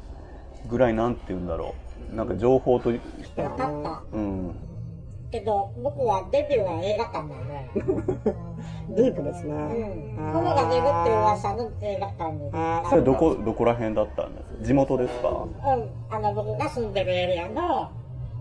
[0.68, 1.74] ぐらいなんて言うんだろ
[2.12, 2.14] う。
[2.14, 3.02] なんか情報と分か
[3.44, 4.02] った。
[4.12, 4.67] うん
[5.30, 7.70] けど、僕はデビューは映画館なんで、
[9.02, 9.52] ディープですね。
[9.54, 10.32] うん。
[10.32, 12.50] ホモが出るっていう噂の映画館に。
[12.88, 14.64] それどこどこら辺だったんですか？
[14.64, 15.28] 地元ですか？
[15.28, 17.88] うん、あの僕が住んでるエリアの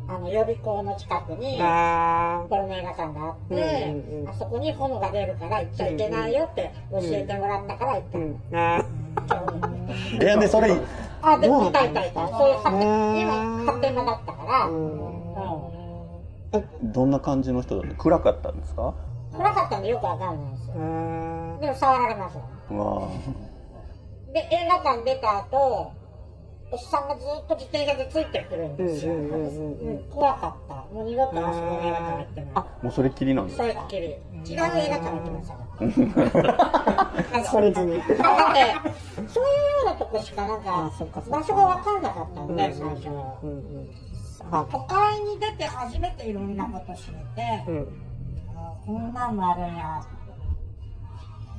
[0.10, 4.30] あの予備校の近くにあポルノ映画館があって、うんうんうん。
[4.30, 8.78] あそこにホモが出るから行っちゃいけないよって教えてもらったから行った、ー。
[8.80, 8.86] あ
[10.22, 10.72] えでそれ
[11.22, 15.17] あでもいたいたいたそういう発展今発展場だったから、うん
[16.84, 17.98] どんな感じの人だった？
[17.98, 18.94] 暗かったんですか？
[19.36, 22.42] 暗かったんでよくわかんないですよーでも触られますよ
[22.72, 23.08] うわ
[24.34, 25.92] で映画館出た後
[26.70, 29.14] おっさんがずっと自転車でついてくるんですよ。
[29.14, 30.76] うん怖かった。
[30.94, 32.54] もう二度とあそこの映画館行ってない。
[32.84, 34.02] もうそれっきりなんですそれっきり。
[34.04, 37.44] 違う映画館行ってました。
[37.50, 37.98] それずに。
[38.00, 38.26] だって、そういうよ
[39.84, 40.92] うなとこしかなんか、
[41.30, 43.08] 場所が分かんなかったんで、最初。
[44.50, 47.64] 都会に出て初めていろんなこと知れて、
[48.56, 50.02] あこんなんもあるんや。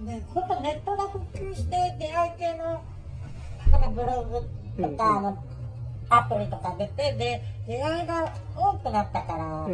[0.04, 2.82] で、ほんとネットが普及して出会い系の、
[3.92, 4.46] ブロ
[4.76, 5.44] グとか、あの、
[6.08, 9.68] アプリとか出て、で、出会いが多くなったから、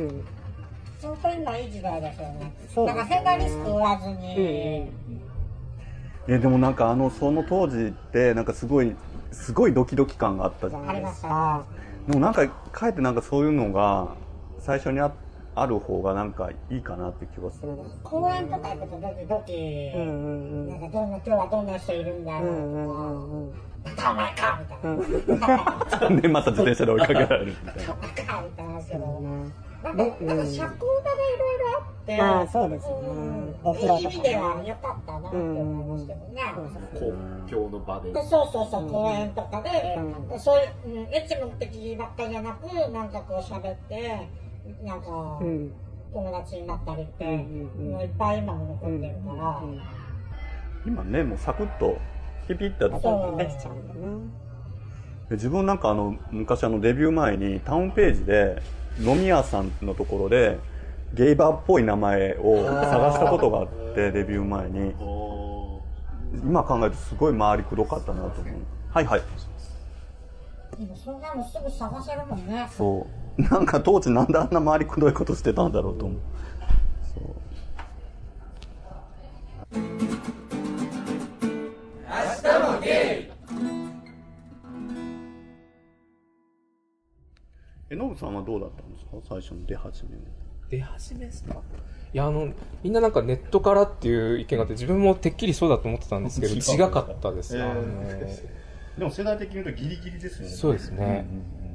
[1.02, 2.52] 本当に今いい時代ですよね。
[2.74, 4.34] そうなんか変なリスク負わずに、
[6.26, 8.96] えでもなんかあのその当時ってなんかすごい
[9.30, 11.93] すごいドキドキ感があったじゃあないですかりました。
[12.06, 14.14] でもなんかかえってなんかそういうのが
[14.58, 15.12] 最初にあ
[15.56, 17.72] ある方がなんかいいかなって気がする。
[18.02, 23.52] 公園とか行くとドキドキ、なんかどんな、今日はどんな人いるんだろ
[23.84, 26.16] うとか、お前かみたいな。
[26.20, 27.94] でまた自転車で追いかけられるみたいな。
[27.94, 30.74] かみたいな話けど、なんか、なんか社交場がい
[31.38, 33.54] ろいろあって、ああ、そうですよね。
[33.62, 34.34] お風呂いい意味とかね。
[34.34, 36.42] では良かったなって思いますけどね。
[37.46, 38.12] 公共の場で。
[38.12, 39.70] でそうそうそう、公園とかで、
[40.28, 44.28] でそういう、うん、エッチ目的ばっかりじゃなく、なんかこう喋って、
[44.82, 45.40] なんか、
[46.12, 49.62] 友達になったりって、もういっぱい今も残ってるから、
[50.86, 51.98] 今ねもうサクッと
[52.46, 53.38] ピピッてやってそう。
[53.38, 53.88] できちゃうん。
[53.88, 54.44] だね。
[55.30, 58.62] で自分なんかあの昔あのデビュー前にタウンページで
[59.00, 60.58] 飲み屋さんのところで
[61.14, 64.94] ゲイバーっぽい名前を探したことがあってデビュー前に。
[66.42, 68.54] 今考えるとすごい周りくどかったなと思う。
[68.90, 69.22] はいはい。
[70.76, 72.68] でもそんなのすぐ探せるもんね。
[72.76, 73.06] そ
[73.38, 73.42] う。
[73.42, 76.18] なんか当時なんであんな周りくどいことしてたんだろうと思う。
[77.14, 77.24] そう。
[87.90, 89.12] えノブさんはどうだったんですか？
[89.28, 90.22] 最初の出始めの
[90.70, 91.54] 出始めですか？
[92.12, 92.48] いやあの
[92.82, 98.98] みんななんかネットからっていう意見があって自分もてっきりそうだと思ってたんですけど違かったです、えー。
[98.98, 100.54] でも世代的に言うとギリギリですよね。
[100.54, 101.26] そうですね、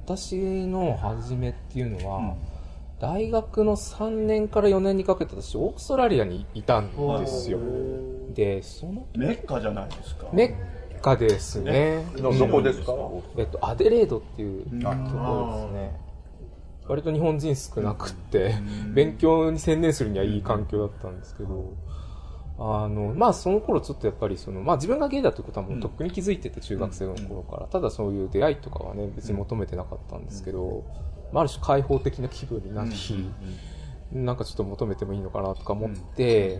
[0.06, 2.36] 私の初めっていうのは、
[3.00, 7.60] 大学の3年から4年にかけて私オーストラリアにいたんですよ。
[8.34, 10.28] でそのメッカじゃないですか。
[10.32, 10.56] メ
[10.96, 12.06] ッカですね。
[12.18, 12.94] どどこですか？
[13.38, 16.00] えっと、アデレードっていうところですね
[16.90, 18.56] 割と日本人少なくって
[18.94, 21.76] 勉強に専念するにはいい環境だったんですけど
[22.58, 30.84] あのまあその頃ちょっとやっぱりその、まあ、自分がゲイだということはもうとっくに気づいてて中学生の頃からただそういう出会いとかはね別に求めてなかったんですけど、
[31.32, 32.92] まあ、ある種開放的な気分になり、
[34.12, 36.60] なんかちょっと求めてもいいのかなとか思って、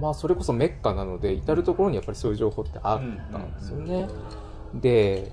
[0.00, 4.06] まあそれこそメッカなので至る所にやっぱりそういう情報ってあったんですよね、
[4.74, 5.32] で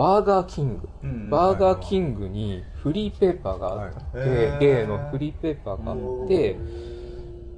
[0.00, 0.88] バーガーキング、
[1.28, 4.58] バーガーキングにフリーペーパーがあって、へー。
[4.58, 6.56] ゲイのフリーペーパーがあって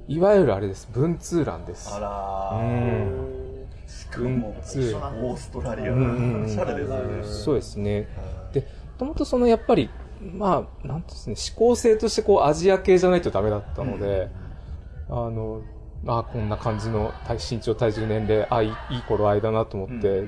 [0.09, 0.89] いわゆるあれです。
[0.91, 1.89] 文通欄です。
[1.93, 3.65] あらうん。
[3.87, 4.93] しかも文通。
[4.93, 5.93] オーストラリア。
[5.93, 6.43] うんうんうん。
[6.43, 7.23] おしゃれですね。
[7.23, 8.09] そうですね。
[8.51, 14.27] で、もともとそのやっぱり、まあ、なんですね、思考性としてこうアジア系じゃないとダメだったので、
[15.07, 15.61] あの、
[16.07, 20.27] あこんな感じの体身長、体重、年齢、あいいいい頃合いだなと思って、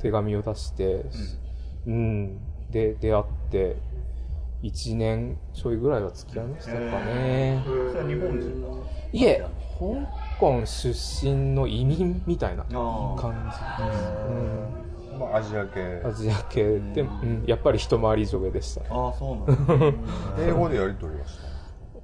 [0.00, 1.04] 手紙を出して、
[1.86, 2.38] うん、
[2.70, 3.76] で、出会って、
[4.62, 7.62] 1年ちょいぐらいは付き合いましたかね。
[7.64, 9.46] それは日本人いえ、
[9.78, 15.12] 香港出身の移民みたいな感じです。
[15.12, 15.20] うん。
[15.20, 16.02] まあアジア系。
[16.04, 16.78] アジア系。
[16.94, 18.80] で、うん、やっぱり一回り以上上でした。
[18.80, 18.86] ね。
[18.90, 20.42] ああそうなんだ。
[20.42, 21.46] 英語でやり取りはした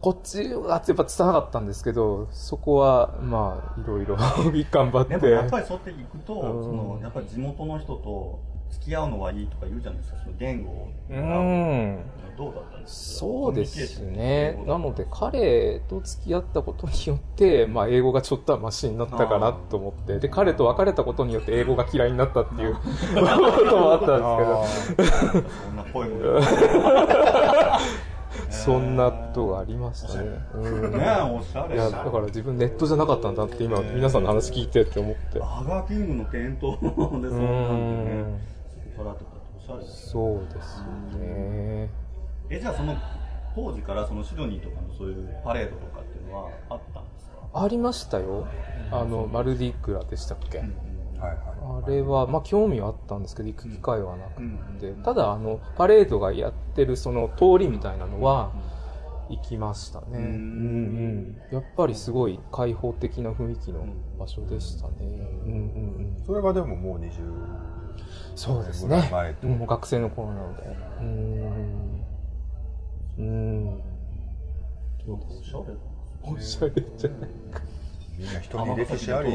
[0.01, 4.17] こっちはやっぱ拙なかったんですけど、そこは、まあ、いろいろ。
[4.71, 5.17] 頑張って。
[5.17, 6.65] でもやっぱりそうやって行くと、うん。
[6.65, 8.41] そのやっぱり地元の人と
[8.73, 10.19] 付き合うのはいいとか言うじゃないですか。
[10.25, 10.89] その言語を。
[11.11, 11.99] うん。
[12.37, 13.21] どうだったんですか？
[13.21, 14.59] そうですね。
[14.67, 22.81] なので、彼と付き合ったことによって、まあ、英語がちょっとはマシになったかなと思って、で、彼と別れたことによって英語が嫌いになったっていうこ
[23.69, 25.07] ともあったんですけど、
[25.51, 26.17] そんな声も。
[28.49, 30.29] そんなことがありましたね。
[30.55, 30.93] うん。
[30.93, 31.75] ねおしゃれ。
[31.75, 35.39] いや、だから自分ネットじゃなかったんだって今、皆さんの話聞いてって思って。
[35.39, 38.53] バーガーキングの店頭でそんなんでね
[38.97, 41.91] そこからとかおしゃれですそうですよね。
[42.51, 42.97] えじゃあその
[43.55, 47.63] 当時からそのシドニーとかのそういうパレードとかっていうのはあったんですか？
[47.65, 48.47] ありましたよ。
[48.91, 51.39] あの、マルディクラでしたっけ、はいはい
[51.85, 54.43] あれは、まあ、興味はあったんですけど、行く機会はなく
[54.81, 58.53] て、ただ、あの、パレードがやってるその通りみたいなのは、
[59.29, 60.07] 行きましたね。
[60.13, 61.43] うんうん。
[61.53, 63.87] やっぱりすごい開放的な雰囲気の
[64.19, 64.95] 場所でしたね。
[65.01, 65.57] うんうん
[66.17, 66.23] うん。
[66.27, 67.23] それがでももう20
[68.35, 69.35] そうですね前っ。
[69.35, 70.63] てもう学生の頃なので。
[70.63, 72.03] うーん。
[73.19, 73.83] うーん。
[76.25, 77.63] おしゃれじゃないか。
[78.17, 79.31] みんな人に歴史あり。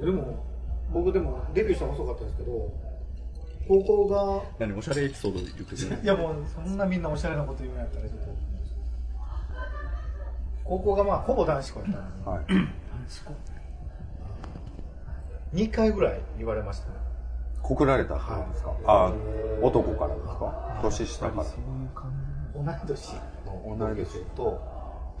[0.00, 0.44] でも、
[0.92, 2.72] 僕でもデビューしたの遅かったですけど、
[3.66, 8.26] 高校が、何おしゃれエピソード言ってくれいやもうそんなみんなおしゃれなこと言うんやったらちょっと。
[10.64, 12.44] 高校がまあほぼ男子校やったのに、はい。
[12.46, 12.68] 男
[13.08, 13.34] 子校
[15.54, 17.03] 2回ぐらい言われましたね。
[17.64, 19.12] 告られたってことですか、あ
[19.62, 20.80] 男からですか？
[20.82, 21.44] 年下から。
[22.54, 23.14] 同い年
[23.46, 24.60] の同い年と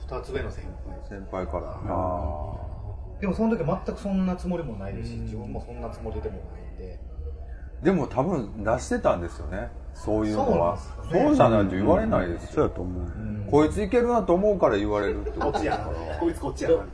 [0.06, 1.08] 2つ上の先輩。
[1.08, 1.80] 先輩から。
[1.88, 2.54] あ
[3.20, 7.00] でもその時全くそんなつもりもないですし、自分もそんなつもりでもないんで。
[7.82, 9.70] ーでも多分出してたんですよね。
[9.94, 10.76] そういうのは。
[10.76, 12.50] そうそう,、なんですじゃないと言われないですよ。
[12.52, 13.50] そうやと思う。
[13.50, 15.84] こいついけるなと思うから言われるってことこっちやな。
[16.18, 16.76] こいつこっちやな。
[16.76, 16.84] どう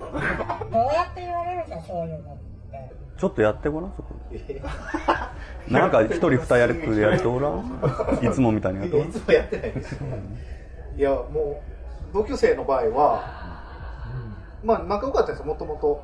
[0.92, 2.49] やって言われるんだ、そういうのって。
[3.20, 4.62] ちょっとやってごらん、そこで。
[5.68, 7.80] なんか一人二役でやってごらん？
[8.24, 9.12] いつもみたいにやってごらんい。
[9.12, 10.06] つもやってないですよ。
[10.96, 11.62] いや、も
[12.10, 13.22] う、同級生の場合は、
[14.64, 16.02] まあ、仲良かったんですよ、もともと。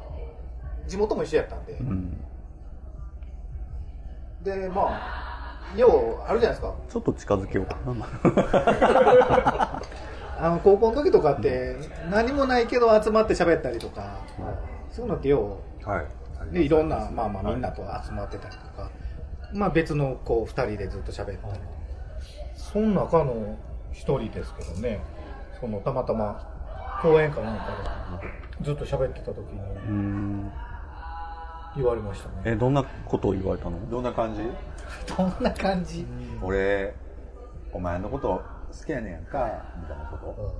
[0.86, 1.72] 地元も一緒やったんで。
[1.72, 2.22] うん。
[4.42, 6.74] で、まあ、よう、あるじゃないですか。
[6.90, 7.96] ちょっと近づけようかな。
[10.38, 11.76] あの、高校の時とかって、
[12.10, 14.18] 何もないけど集まって喋ったりとか、
[14.90, 16.06] そういうのってよはい。
[16.50, 18.90] う、で、いろんな、まあまあみんなと集まってたりとか、
[19.52, 21.54] まあ別のこう、二人でずっと喋ったりとか。
[22.54, 23.56] その中の
[23.92, 25.00] 一人ですけどね、
[25.60, 26.46] その、たまたま、
[27.02, 27.64] 講演かなんか
[28.60, 29.60] で、ずっと喋ってた時に。
[29.88, 30.52] うん。
[31.76, 32.34] 言われましたね。
[32.46, 33.90] え、どんなことを言われたの？
[33.90, 34.42] どんな感じ？
[35.16, 36.06] どんな感じ？
[36.42, 36.94] 俺、
[37.72, 38.42] お前のこと
[38.78, 40.54] 好きやねんか、みたいなこと？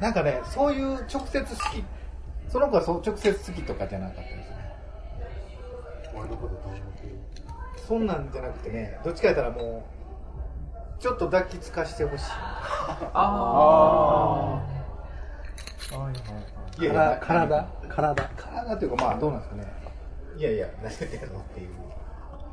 [0.00, 1.84] なんかね、そういう直接好き。
[2.48, 4.22] その子はそう直接好きとかじゃなかった
[7.86, 9.86] そんなんじゃなくてね、どっちかやったらも
[10.98, 12.24] う、ちょっと抱きつかしてほしい。
[13.14, 14.62] あ
[16.78, 19.72] いやいや、体体体っていうかまあどうなんですかね。
[20.36, 21.40] いやいや、何やってんの？
[21.40, 21.70] っていう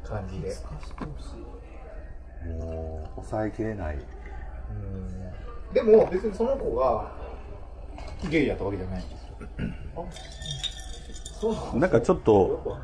[0.04, 0.56] 感じで。
[2.48, 4.00] もう、抑えきれない。
[5.74, 7.12] でも別にその子が
[8.30, 9.36] ゲイやったわけじゃないんですよ。
[11.40, 12.78] そうなんかちょっと、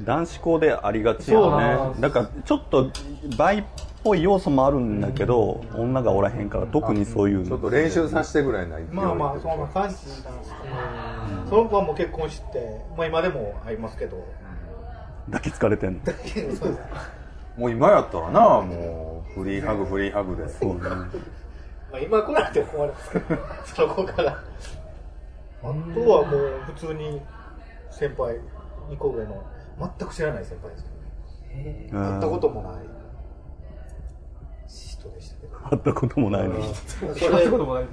[0.00, 2.00] 男子校でありがちそうなんよね。
[2.00, 2.90] なんかちょっと、
[3.36, 3.64] バイっ
[4.04, 14.24] ぽい要素もあるんだけど、女がおらへんから特にそういうちょっと練習させてぐらいな勢いまあまあ、そんな感じなんですけど、その子はもう結婚して、まあ今でも会いますけど、
[15.26, 16.00] 抱きつかれてんの。
[16.04, 16.62] そうです
[17.58, 20.60] もう今やったらな、もう、フリーハグ、フリーハグです。
[20.60, 20.80] そうね。
[20.80, 23.24] まあ、今来られて困るんですけど、
[23.64, 24.32] その子から。
[25.60, 27.20] あとはもう普通に
[27.90, 28.38] 先輩、
[28.90, 29.44] 2個上の、
[29.78, 30.96] 全く知らない先輩ですけど
[31.62, 31.88] ね。
[31.92, 32.82] 会ったこともない
[34.66, 35.56] 人でしたけど。
[35.58, 36.74] 会ったこともないのに。
[36.74, 37.46] それ、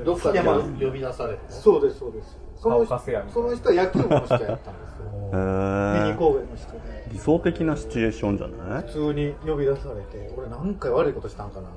[0.03, 1.39] どっかで呼び出されて。
[1.49, 2.37] そうです、そうです。
[2.57, 5.05] その顔貸せやみたいそなの人は野球部の人やったんですよ。
[5.05, 6.79] へで、2ー個上の人で。
[7.11, 8.81] 理想的なシチュエーションじゃない？
[8.83, 11.69] 普通に呼び出されて、俺何回悪いことしたんかな。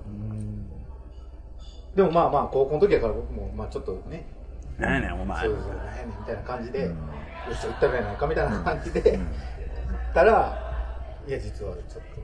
[1.95, 4.27] でもまあまあ、高校の時やから僕も、まあちょっとね、
[4.79, 5.57] なんやねん、お前そう。
[5.57, 6.91] ですよね、みたいな感じで、よ
[7.53, 9.19] っしゃ、行ったらやないかみたいな感じで、行
[10.11, 10.59] ったら、
[11.27, 12.21] いや、実はちょっと、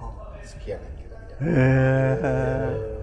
[0.00, 1.52] 好きやねんけど、みたいな。
[1.52, 3.02] へ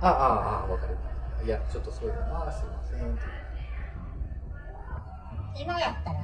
[0.00, 1.44] ああ、ああ、わかりました。
[1.44, 3.18] いや、ちょっとそういうの、まあ、すいません。
[5.60, 6.18] 今やったら、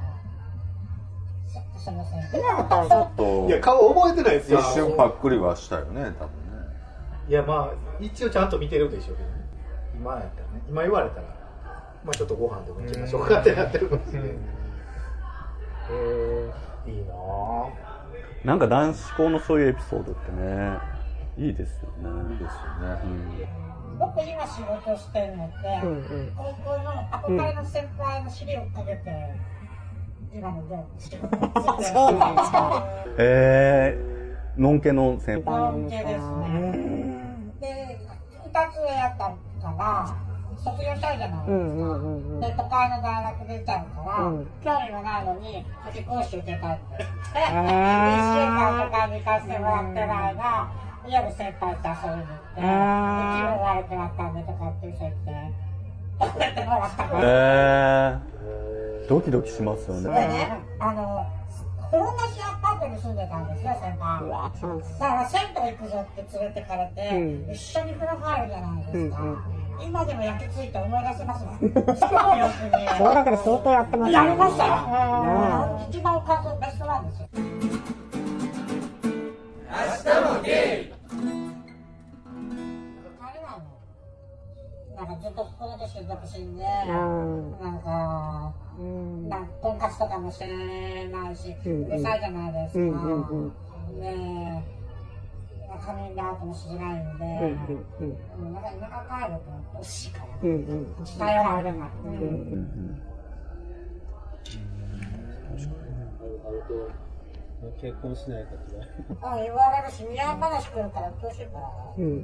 [1.75, 2.39] そその先生。
[2.39, 4.59] 今だったらちょっといや、顔覚えてないですよ。
[4.59, 6.15] 一瞬パックリはしたよね、多分ね。
[7.27, 9.35] いや、まあ、一応ちゃんと見てるでしょうけどね。
[9.95, 10.61] 今やったらね。
[10.69, 11.23] 今言われたら、
[12.03, 14.29] まあちょっとご飯でも行きましょうかってなってるかもしれない。
[16.87, 17.13] いいな
[18.43, 20.77] なんか男子校のそういうエピソードってね、
[21.37, 22.33] いいですよね。
[22.33, 23.65] いいですよね。
[23.97, 29.33] 僕今仕事してるのって、うんうん高校の憧れの先輩の尻をかけて、
[30.33, 31.21] 今の業務してる。
[31.83, 35.71] そうなんですかえー、のんけの先輩。
[35.71, 36.71] 関係ですね。
[37.61, 37.99] で、
[38.43, 39.35] 二つ上やったか
[39.77, 40.34] ら、
[40.65, 41.51] 卒業したいじゃないですか？
[41.51, 42.39] うんうんうんうん。
[42.41, 44.47] で、都会の大学出ちゃうから、うん。
[44.65, 46.97] 興味もないのに、夏季講習受けたって。
[46.97, 50.71] 言って、一週ー間とかに行かせてもらってる間、
[51.07, 55.53] 夜先輩と遊びに行って、で気分悪くなったんでとかって言って、
[56.19, 57.19] 食べてもらったから。
[57.21, 60.27] えー、ドキドキしますよでね。
[60.27, 61.25] ね、あの、
[61.91, 64.27] 風呂なしアパートに住んでたんですよ、先輩。
[64.99, 67.53] だから銭湯行くぞって連れてかれて、うん。
[67.53, 69.21] 一緒に風呂入るじゃないですか。
[69.21, 71.59] うんうん今でも焼きついて思い出せますもん。
[73.25, 74.73] で相当やってまし、やりましたよ。
[75.89, 77.23] 一番感想ベストなんです。
[80.05, 80.95] 明日もゲイ
[84.95, 93.29] なんかずっと心として独身で、なんか、うん、なんか婚活とかもしれないし、うるさいじゃないですか。
[93.99, 94.63] ね。
[95.77, 97.31] カミングアウトもしづらいんで、うん
[98.01, 98.15] うん
[98.45, 98.53] うん。
[98.53, 99.39] なんか田舎帰る
[99.73, 100.95] と惜しいから、うんうん。
[101.17, 101.89] 頼られるな。
[102.03, 103.01] うんうん。
[106.45, 108.57] あると、結婚しないかと
[109.15, 109.33] か。
[109.33, 111.67] あ言われるし、未来話来るからどうしようかな。
[111.97, 112.23] うん。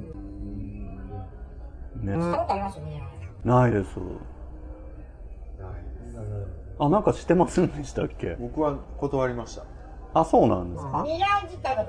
[2.02, 2.80] ねしたことあります。
[3.44, 3.90] ないです。
[6.78, 8.36] あなんかしてませんでしたっけ？
[8.40, 9.64] 僕は断りました
[10.14, 11.04] あそうなんですか？
[11.04, 11.84] 未来自体だ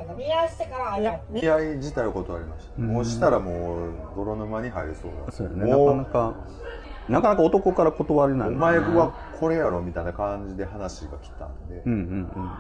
[0.48, 2.88] してから、いや、見合い自体を断りました、うん。
[2.88, 5.32] もうしたらもう泥沼に入りそうだ。
[5.32, 5.70] そうやね。
[5.70, 6.34] なかなか
[7.10, 12.52] なかなか男から断れないね前はこれやろみたいな感じで話が来たんで、うんうん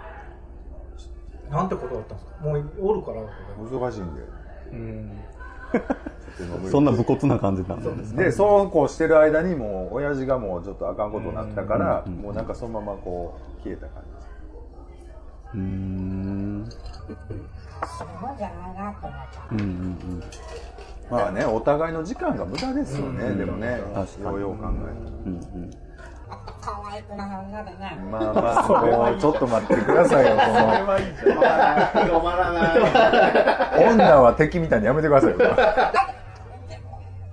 [1.50, 2.46] なんてことだったんですか？
[2.46, 4.22] もうおるから難しいんで
[4.72, 4.78] うん。
[4.78, 5.12] うん
[6.70, 14.13] そんな武骨な感じなんですかでそうこうしてる間にもう親父がもうちょっとあかんことになったから、もうなんかそのままこう消えた感じ
[15.54, 16.70] うーん。
[17.86, 19.54] するもんじゃないなって思っちゃう。
[19.54, 20.24] うんうん。
[21.12, 23.38] まあねお互いの時間が無駄ですよね、うん。
[23.38, 23.82] でもね。
[23.94, 24.24] 確かに。
[24.26, 25.72] ようよう考えうんうん。
[26.62, 27.98] 可愛くな女でね。
[27.98, 28.68] るとまあまあ。
[29.12, 30.44] もうちょっと待ってくださいよその
[32.20, 32.60] 止まらな
[33.80, 33.92] い。
[33.92, 35.38] 女は敵みたいにやめてくださいよ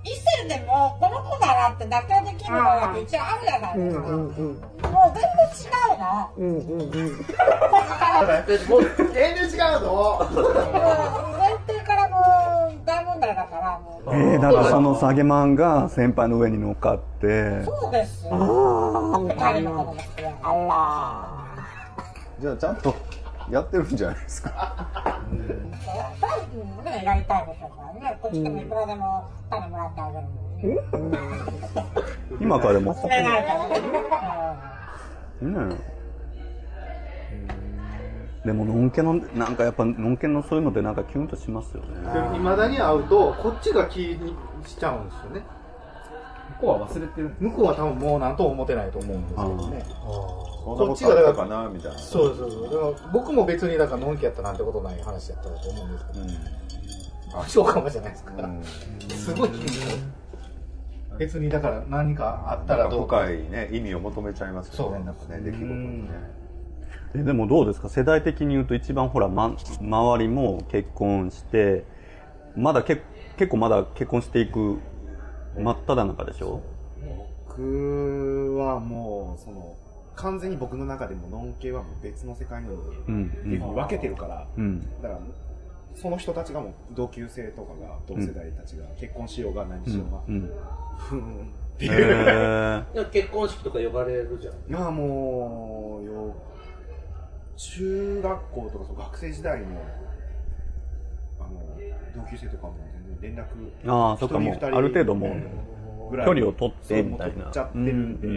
[0.02, 4.02] 異性でも、この子だなって妥協できるのが一応あるじゃないですか。
[4.08, 5.30] うんうんもう全然
[5.64, 6.30] 違うの。
[6.36, 6.86] うんうんうん。
[8.68, 8.82] もう、
[9.12, 10.28] 全然違うの？
[11.38, 12.16] 前提からも
[12.68, 14.14] う大問題だから、もう。
[14.14, 17.62] えー、だからその下げマンが先輩の上に乗っかって。
[17.64, 18.32] そうですよ。
[18.32, 18.38] 二
[19.60, 21.54] 人の子供好きやあ
[22.40, 22.94] じゃあちゃんと
[23.50, 25.20] やってるんじゃないですか？
[26.84, 28.18] ね、やりたいでしょうからね。
[28.22, 30.36] こっちでもいくらでも種もらってあげるのに。
[32.40, 32.94] 今からでも
[35.40, 35.74] 釣れないからね。
[35.74, 35.80] ね
[38.44, 41.88] でものんけのなんかやっぱのんけのそういうのってなんかキュンとしますよね。
[42.36, 44.34] いまだに会うとこっちが気に
[44.64, 45.42] しちゃうんですよね。
[46.60, 47.34] 向こうは忘れてる。
[47.38, 49.84] 向こうは多分もう何とも思ってないと思うんですけどね。
[50.62, 51.68] そんなことあったかな？
[51.68, 51.98] みたいな。
[51.98, 52.64] そうそうそう。
[52.64, 56.12] だから僕も別にだからのんきやったなんてことない話やったと思うんですけ
[57.32, 58.32] ど、あそうかもじゃないですか、
[59.10, 59.98] すごい気にする
[61.20, 66.08] 別にだから何かあったらどうか深いね意味を求めちゃいますよねなんかね出来事にね
[67.14, 67.88] えでもどうですか？
[67.88, 71.84] 世代的に言うと一番ほら、ま、周りも結婚して
[72.56, 73.02] まだけ
[73.36, 74.78] 結構まだ結婚していく
[75.56, 76.62] 真っ只中でしょ？
[77.48, 79.74] 僕はもう、その、
[80.14, 82.76] 完全に僕の中でも、ノン系はもう別の世界の人
[83.08, 83.26] 間うん。
[83.26, 84.80] っていうふうに分けてるから、うん。
[85.02, 85.18] だから、
[85.94, 90.50] その人たちがもう同級生とかが、同世代たちが結婚しようが何しようが、うん
[90.96, 92.14] ふーんってへいう。
[92.94, 94.54] ー結婚式とか呼ばれるじゃん。
[94.68, 96.34] まあもう、よ
[97.56, 99.66] 中学校とかそう学生時代の、
[101.40, 101.60] あの、
[102.14, 102.74] 同級生とかも
[103.20, 105.28] 全然連絡、ああそっかもう一人二人ある程度も
[106.08, 108.36] うぐらい距離を取ってみたいな取っちゃってるんで、うんう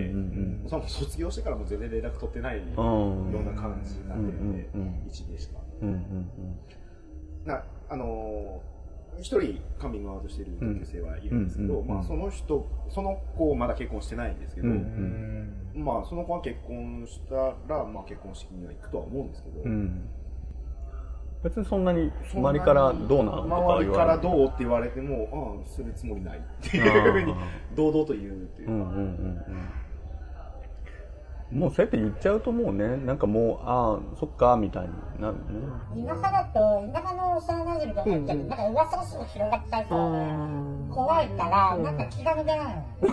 [0.66, 5.60] んその卒業してからも全然連絡取ってないようんうな感じになってるんで、うんうんうん一でしか。
[5.82, 6.30] うんうん
[7.46, 8.74] なあのー
[9.20, 17.36] 一人カミングアウトしてる同級生はいるんですけど、うんまあその人、その子まだ結婚してないんですけど、うんまあその子は結婚した
[17.72, 19.70] ら、まあ結婚式には行くとは思うんですけど、
[21.44, 27.36] 別にそんなに周りからどうなんとか周りからどうって言われても、ああ、するつもりないっていうふうに
[27.76, 28.68] 堂々と言うっていう。
[28.68, 29.83] か、うんうんうんうん
[31.54, 34.90] もうそうやって言っちゃうともうねなんかもうああそっかみたいに
[35.22, 35.42] なるね。
[36.08, 40.18] 田舎だと、田舎の幼馴染とか言っても、なんか噂がすぐ広がっちゃいそうで、
[40.94, 42.84] 怖いから、なんか気が抜けないの。
[43.02, 43.06] う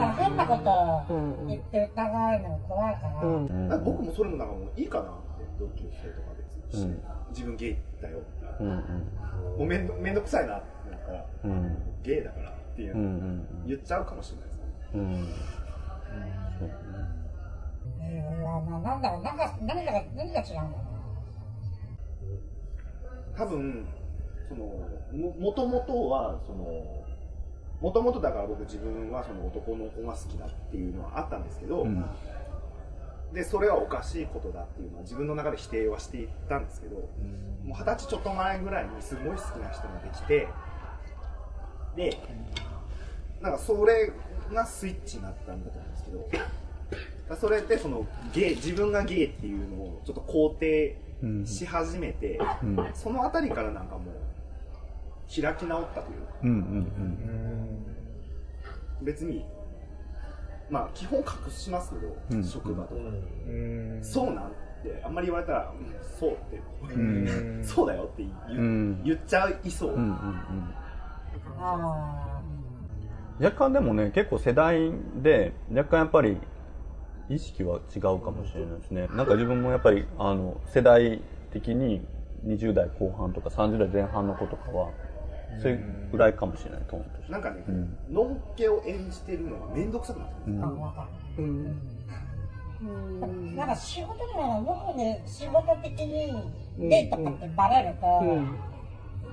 [0.00, 3.22] ん、変なこと言って疑うの怖いから。
[3.22, 5.06] なんか僕もそれもなんかもういいかなっ
[5.38, 6.28] て、同級生とか
[6.72, 8.76] 別に、うん自分ゲイだよって、うんうん。
[8.78, 8.84] も
[9.58, 11.76] うめんどめんどくさいなってなったら、うん。
[12.04, 13.66] ゲイだからっていううんうのん。
[13.66, 15.34] 言っちゃうかもしれないですね。
[16.14, 18.02] う。
[18.02, 20.94] んうん、まあ、なんだろう、なんか、何が、何が違うんだろ
[23.36, 23.86] 多分
[24.48, 24.64] その
[25.12, 27.04] ももともとはその
[27.80, 32.04] もともとだから僕自分はその男の子が好きだっていうのはあったんですけど、うん。
[33.32, 40.48] でそれはおかしいことだっていうのは自分の中で否定はしていったんですけど、もう二十歳ちょっと前ぐらいにすごい好きな人ができて
[41.96, 42.16] で
[43.40, 44.12] なんかそれ
[44.52, 46.28] がスイッチになったんだと思ど。
[46.30, 46.44] だか
[47.30, 50.96] らそれでそのゲイ自分がゲイっていうのをちょっと肯定
[51.46, 52.90] し始めて、うん。
[52.94, 56.34] そのあたりからなんかもう開き直ったというか。
[56.42, 57.84] うんうん
[59.02, 59.44] 別に
[60.70, 62.44] まあ基本隠しますけど、うん。
[62.44, 63.00] 職場とか、
[63.46, 64.00] うん。
[64.02, 64.50] そうなんっ
[64.82, 67.64] てあんまり言われたら、うん、そうって、ん。
[67.64, 69.02] そうだよって言,、うん。
[69.04, 70.14] 言っちゃいそう、うんうんうん。
[71.58, 72.33] あ
[73.40, 76.38] 若干でもね結構世代で若干やっぱり
[77.28, 79.08] 意識は違うかもしれないですね。
[79.12, 81.20] なんか自分もやっぱりあの世代
[81.52, 82.06] 的に
[82.46, 84.90] 20代後半とか30代前半の子とかは
[85.60, 85.78] それ
[86.10, 87.96] ぐらいかもしれないと思うなんかね、うん。
[88.10, 91.08] のんけを演じてるのが面倒くさくなってるんですよ、あ、わか
[91.38, 91.44] る。
[91.44, 91.80] うん。
[93.56, 96.52] なんか仕事でも向こうで仕事的に
[96.90, 98.06] デートとかってバレると、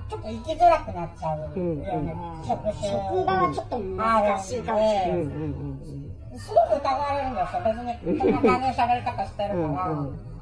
[0.08, 1.50] ちょっと行きづらくなっちゃう。
[2.46, 5.48] 職種職場はちょっと難しいかもしれないですね。
[6.38, 7.62] すごく疑われるんですよ。
[7.64, 7.76] 別
[8.06, 9.90] にこんな感じの喋り方してるから。
[9.90, 10.32] うん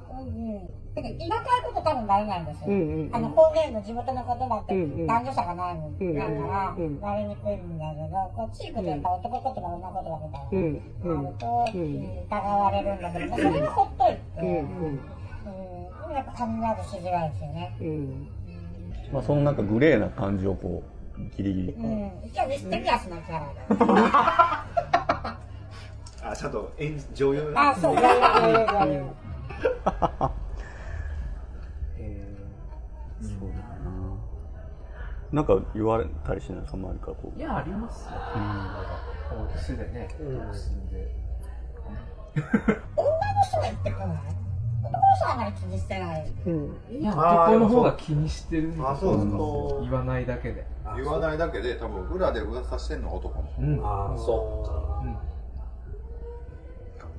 [0.92, 2.74] だけど田舎いこと多分バレないんですよ。
[3.12, 4.74] あの方言の地元の言葉って
[5.06, 5.94] 男女差がないもん。
[5.94, 11.46] だからバレにくいんだけど、こう地域でやっぱ男言葉女言葉みたいなのがあると
[12.26, 15.06] 疑われるんだけど、それがほっといて、うん、で
[16.10, 17.70] もやっぱカミングアウトしづらいですよね。
[19.12, 20.82] まあそのなんかグレーな感じをこ
[21.16, 21.72] うギリギリ。
[21.72, 23.46] うん、一応ミステリアスなキャラ
[26.22, 27.52] あちゃんと演じ女優。
[27.54, 27.70] だ。
[27.70, 28.14] あ、そう、女優女
[28.86, 29.02] 優。
[31.98, 32.36] 女優。
[33.22, 33.60] そうだな。
[35.32, 36.60] なんか言われたりしない？
[36.60, 37.38] ですか周りからこう。
[37.38, 38.10] いや、ありますよ。
[39.30, 40.34] こう素でね、独身
[40.90, 41.10] で。
[42.96, 43.12] 女の
[43.44, 44.18] 人が言ってこない？
[44.90, 46.32] 男の人はあまり気にしてない。
[46.90, 49.36] いや、男の方が気にしてるんですあそうですか
[49.82, 50.66] 言わないだけで。
[50.96, 53.52] 言わないだけで多分裏で噂してんのが男も。
[53.58, 53.80] うん。
[53.84, 55.04] ああそ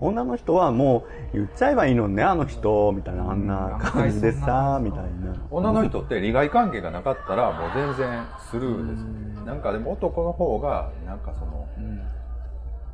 [0.02, 5.36] 女の人はもう言っちゃえばいいのにねあの人みたいなあんな感じでさみたいな。
[5.52, 11.68] 女の人って利害関係がなかったらもう全然スルーですなんかでも男の方がなんかその、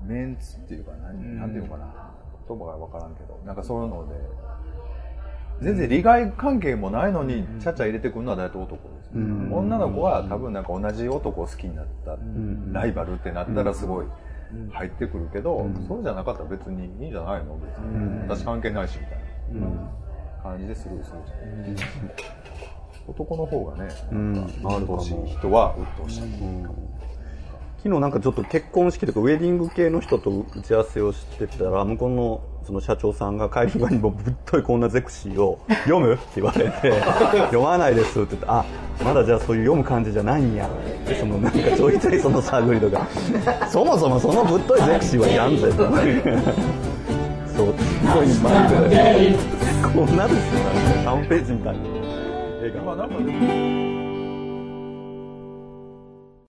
[0.06, 2.12] メンツっていうか何,、なんていうのかな。
[2.48, 3.40] 言葉が分からんけど。
[3.46, 4.14] なんかそういうので
[5.62, 9.50] 全然利害関係もないのにちゃちゃ入れてくるのは大体男です、うん。
[9.52, 12.72] 女の子は多分なんか同じ男を好きになった、ん。
[12.74, 14.06] ライバルってなったらすごい
[14.72, 15.86] 入ってくるけど、ん。
[15.88, 17.58] そうじゃなかったら別にいいんじゃないの？
[17.58, 19.20] 別に、私関係ないしみたい
[19.60, 19.68] な、
[20.44, 21.18] 感じでスルーする。
[21.76, 22.14] じゃない、
[23.08, 24.34] 男の方がね、うん。
[24.34, 26.22] なんか鬱陶しい人は鬱陶しい、
[27.78, 35.58] 昨日なんかちょっと結婚式とかウェディング系の人と打ち合わせをしてたら向こうのその社長さんが帰り際にもうぶっといこんなゼクシーを
[35.88, 37.00] 「読む?」って言われて
[37.48, 38.66] 「読まないです」って言って「あ
[39.06, 40.68] まだじゃあそういう読む感じじゃないんや」
[41.08, 43.08] でそのなんかちょいちょいその探りとか
[43.72, 45.88] 「そもそもそのぶっといゼクシーはいらんぜ」と。
[47.56, 47.74] そうす
[48.14, 49.38] ごい前で
[49.82, 50.60] こんなですよ。
[51.06, 51.80] 3ページみたいな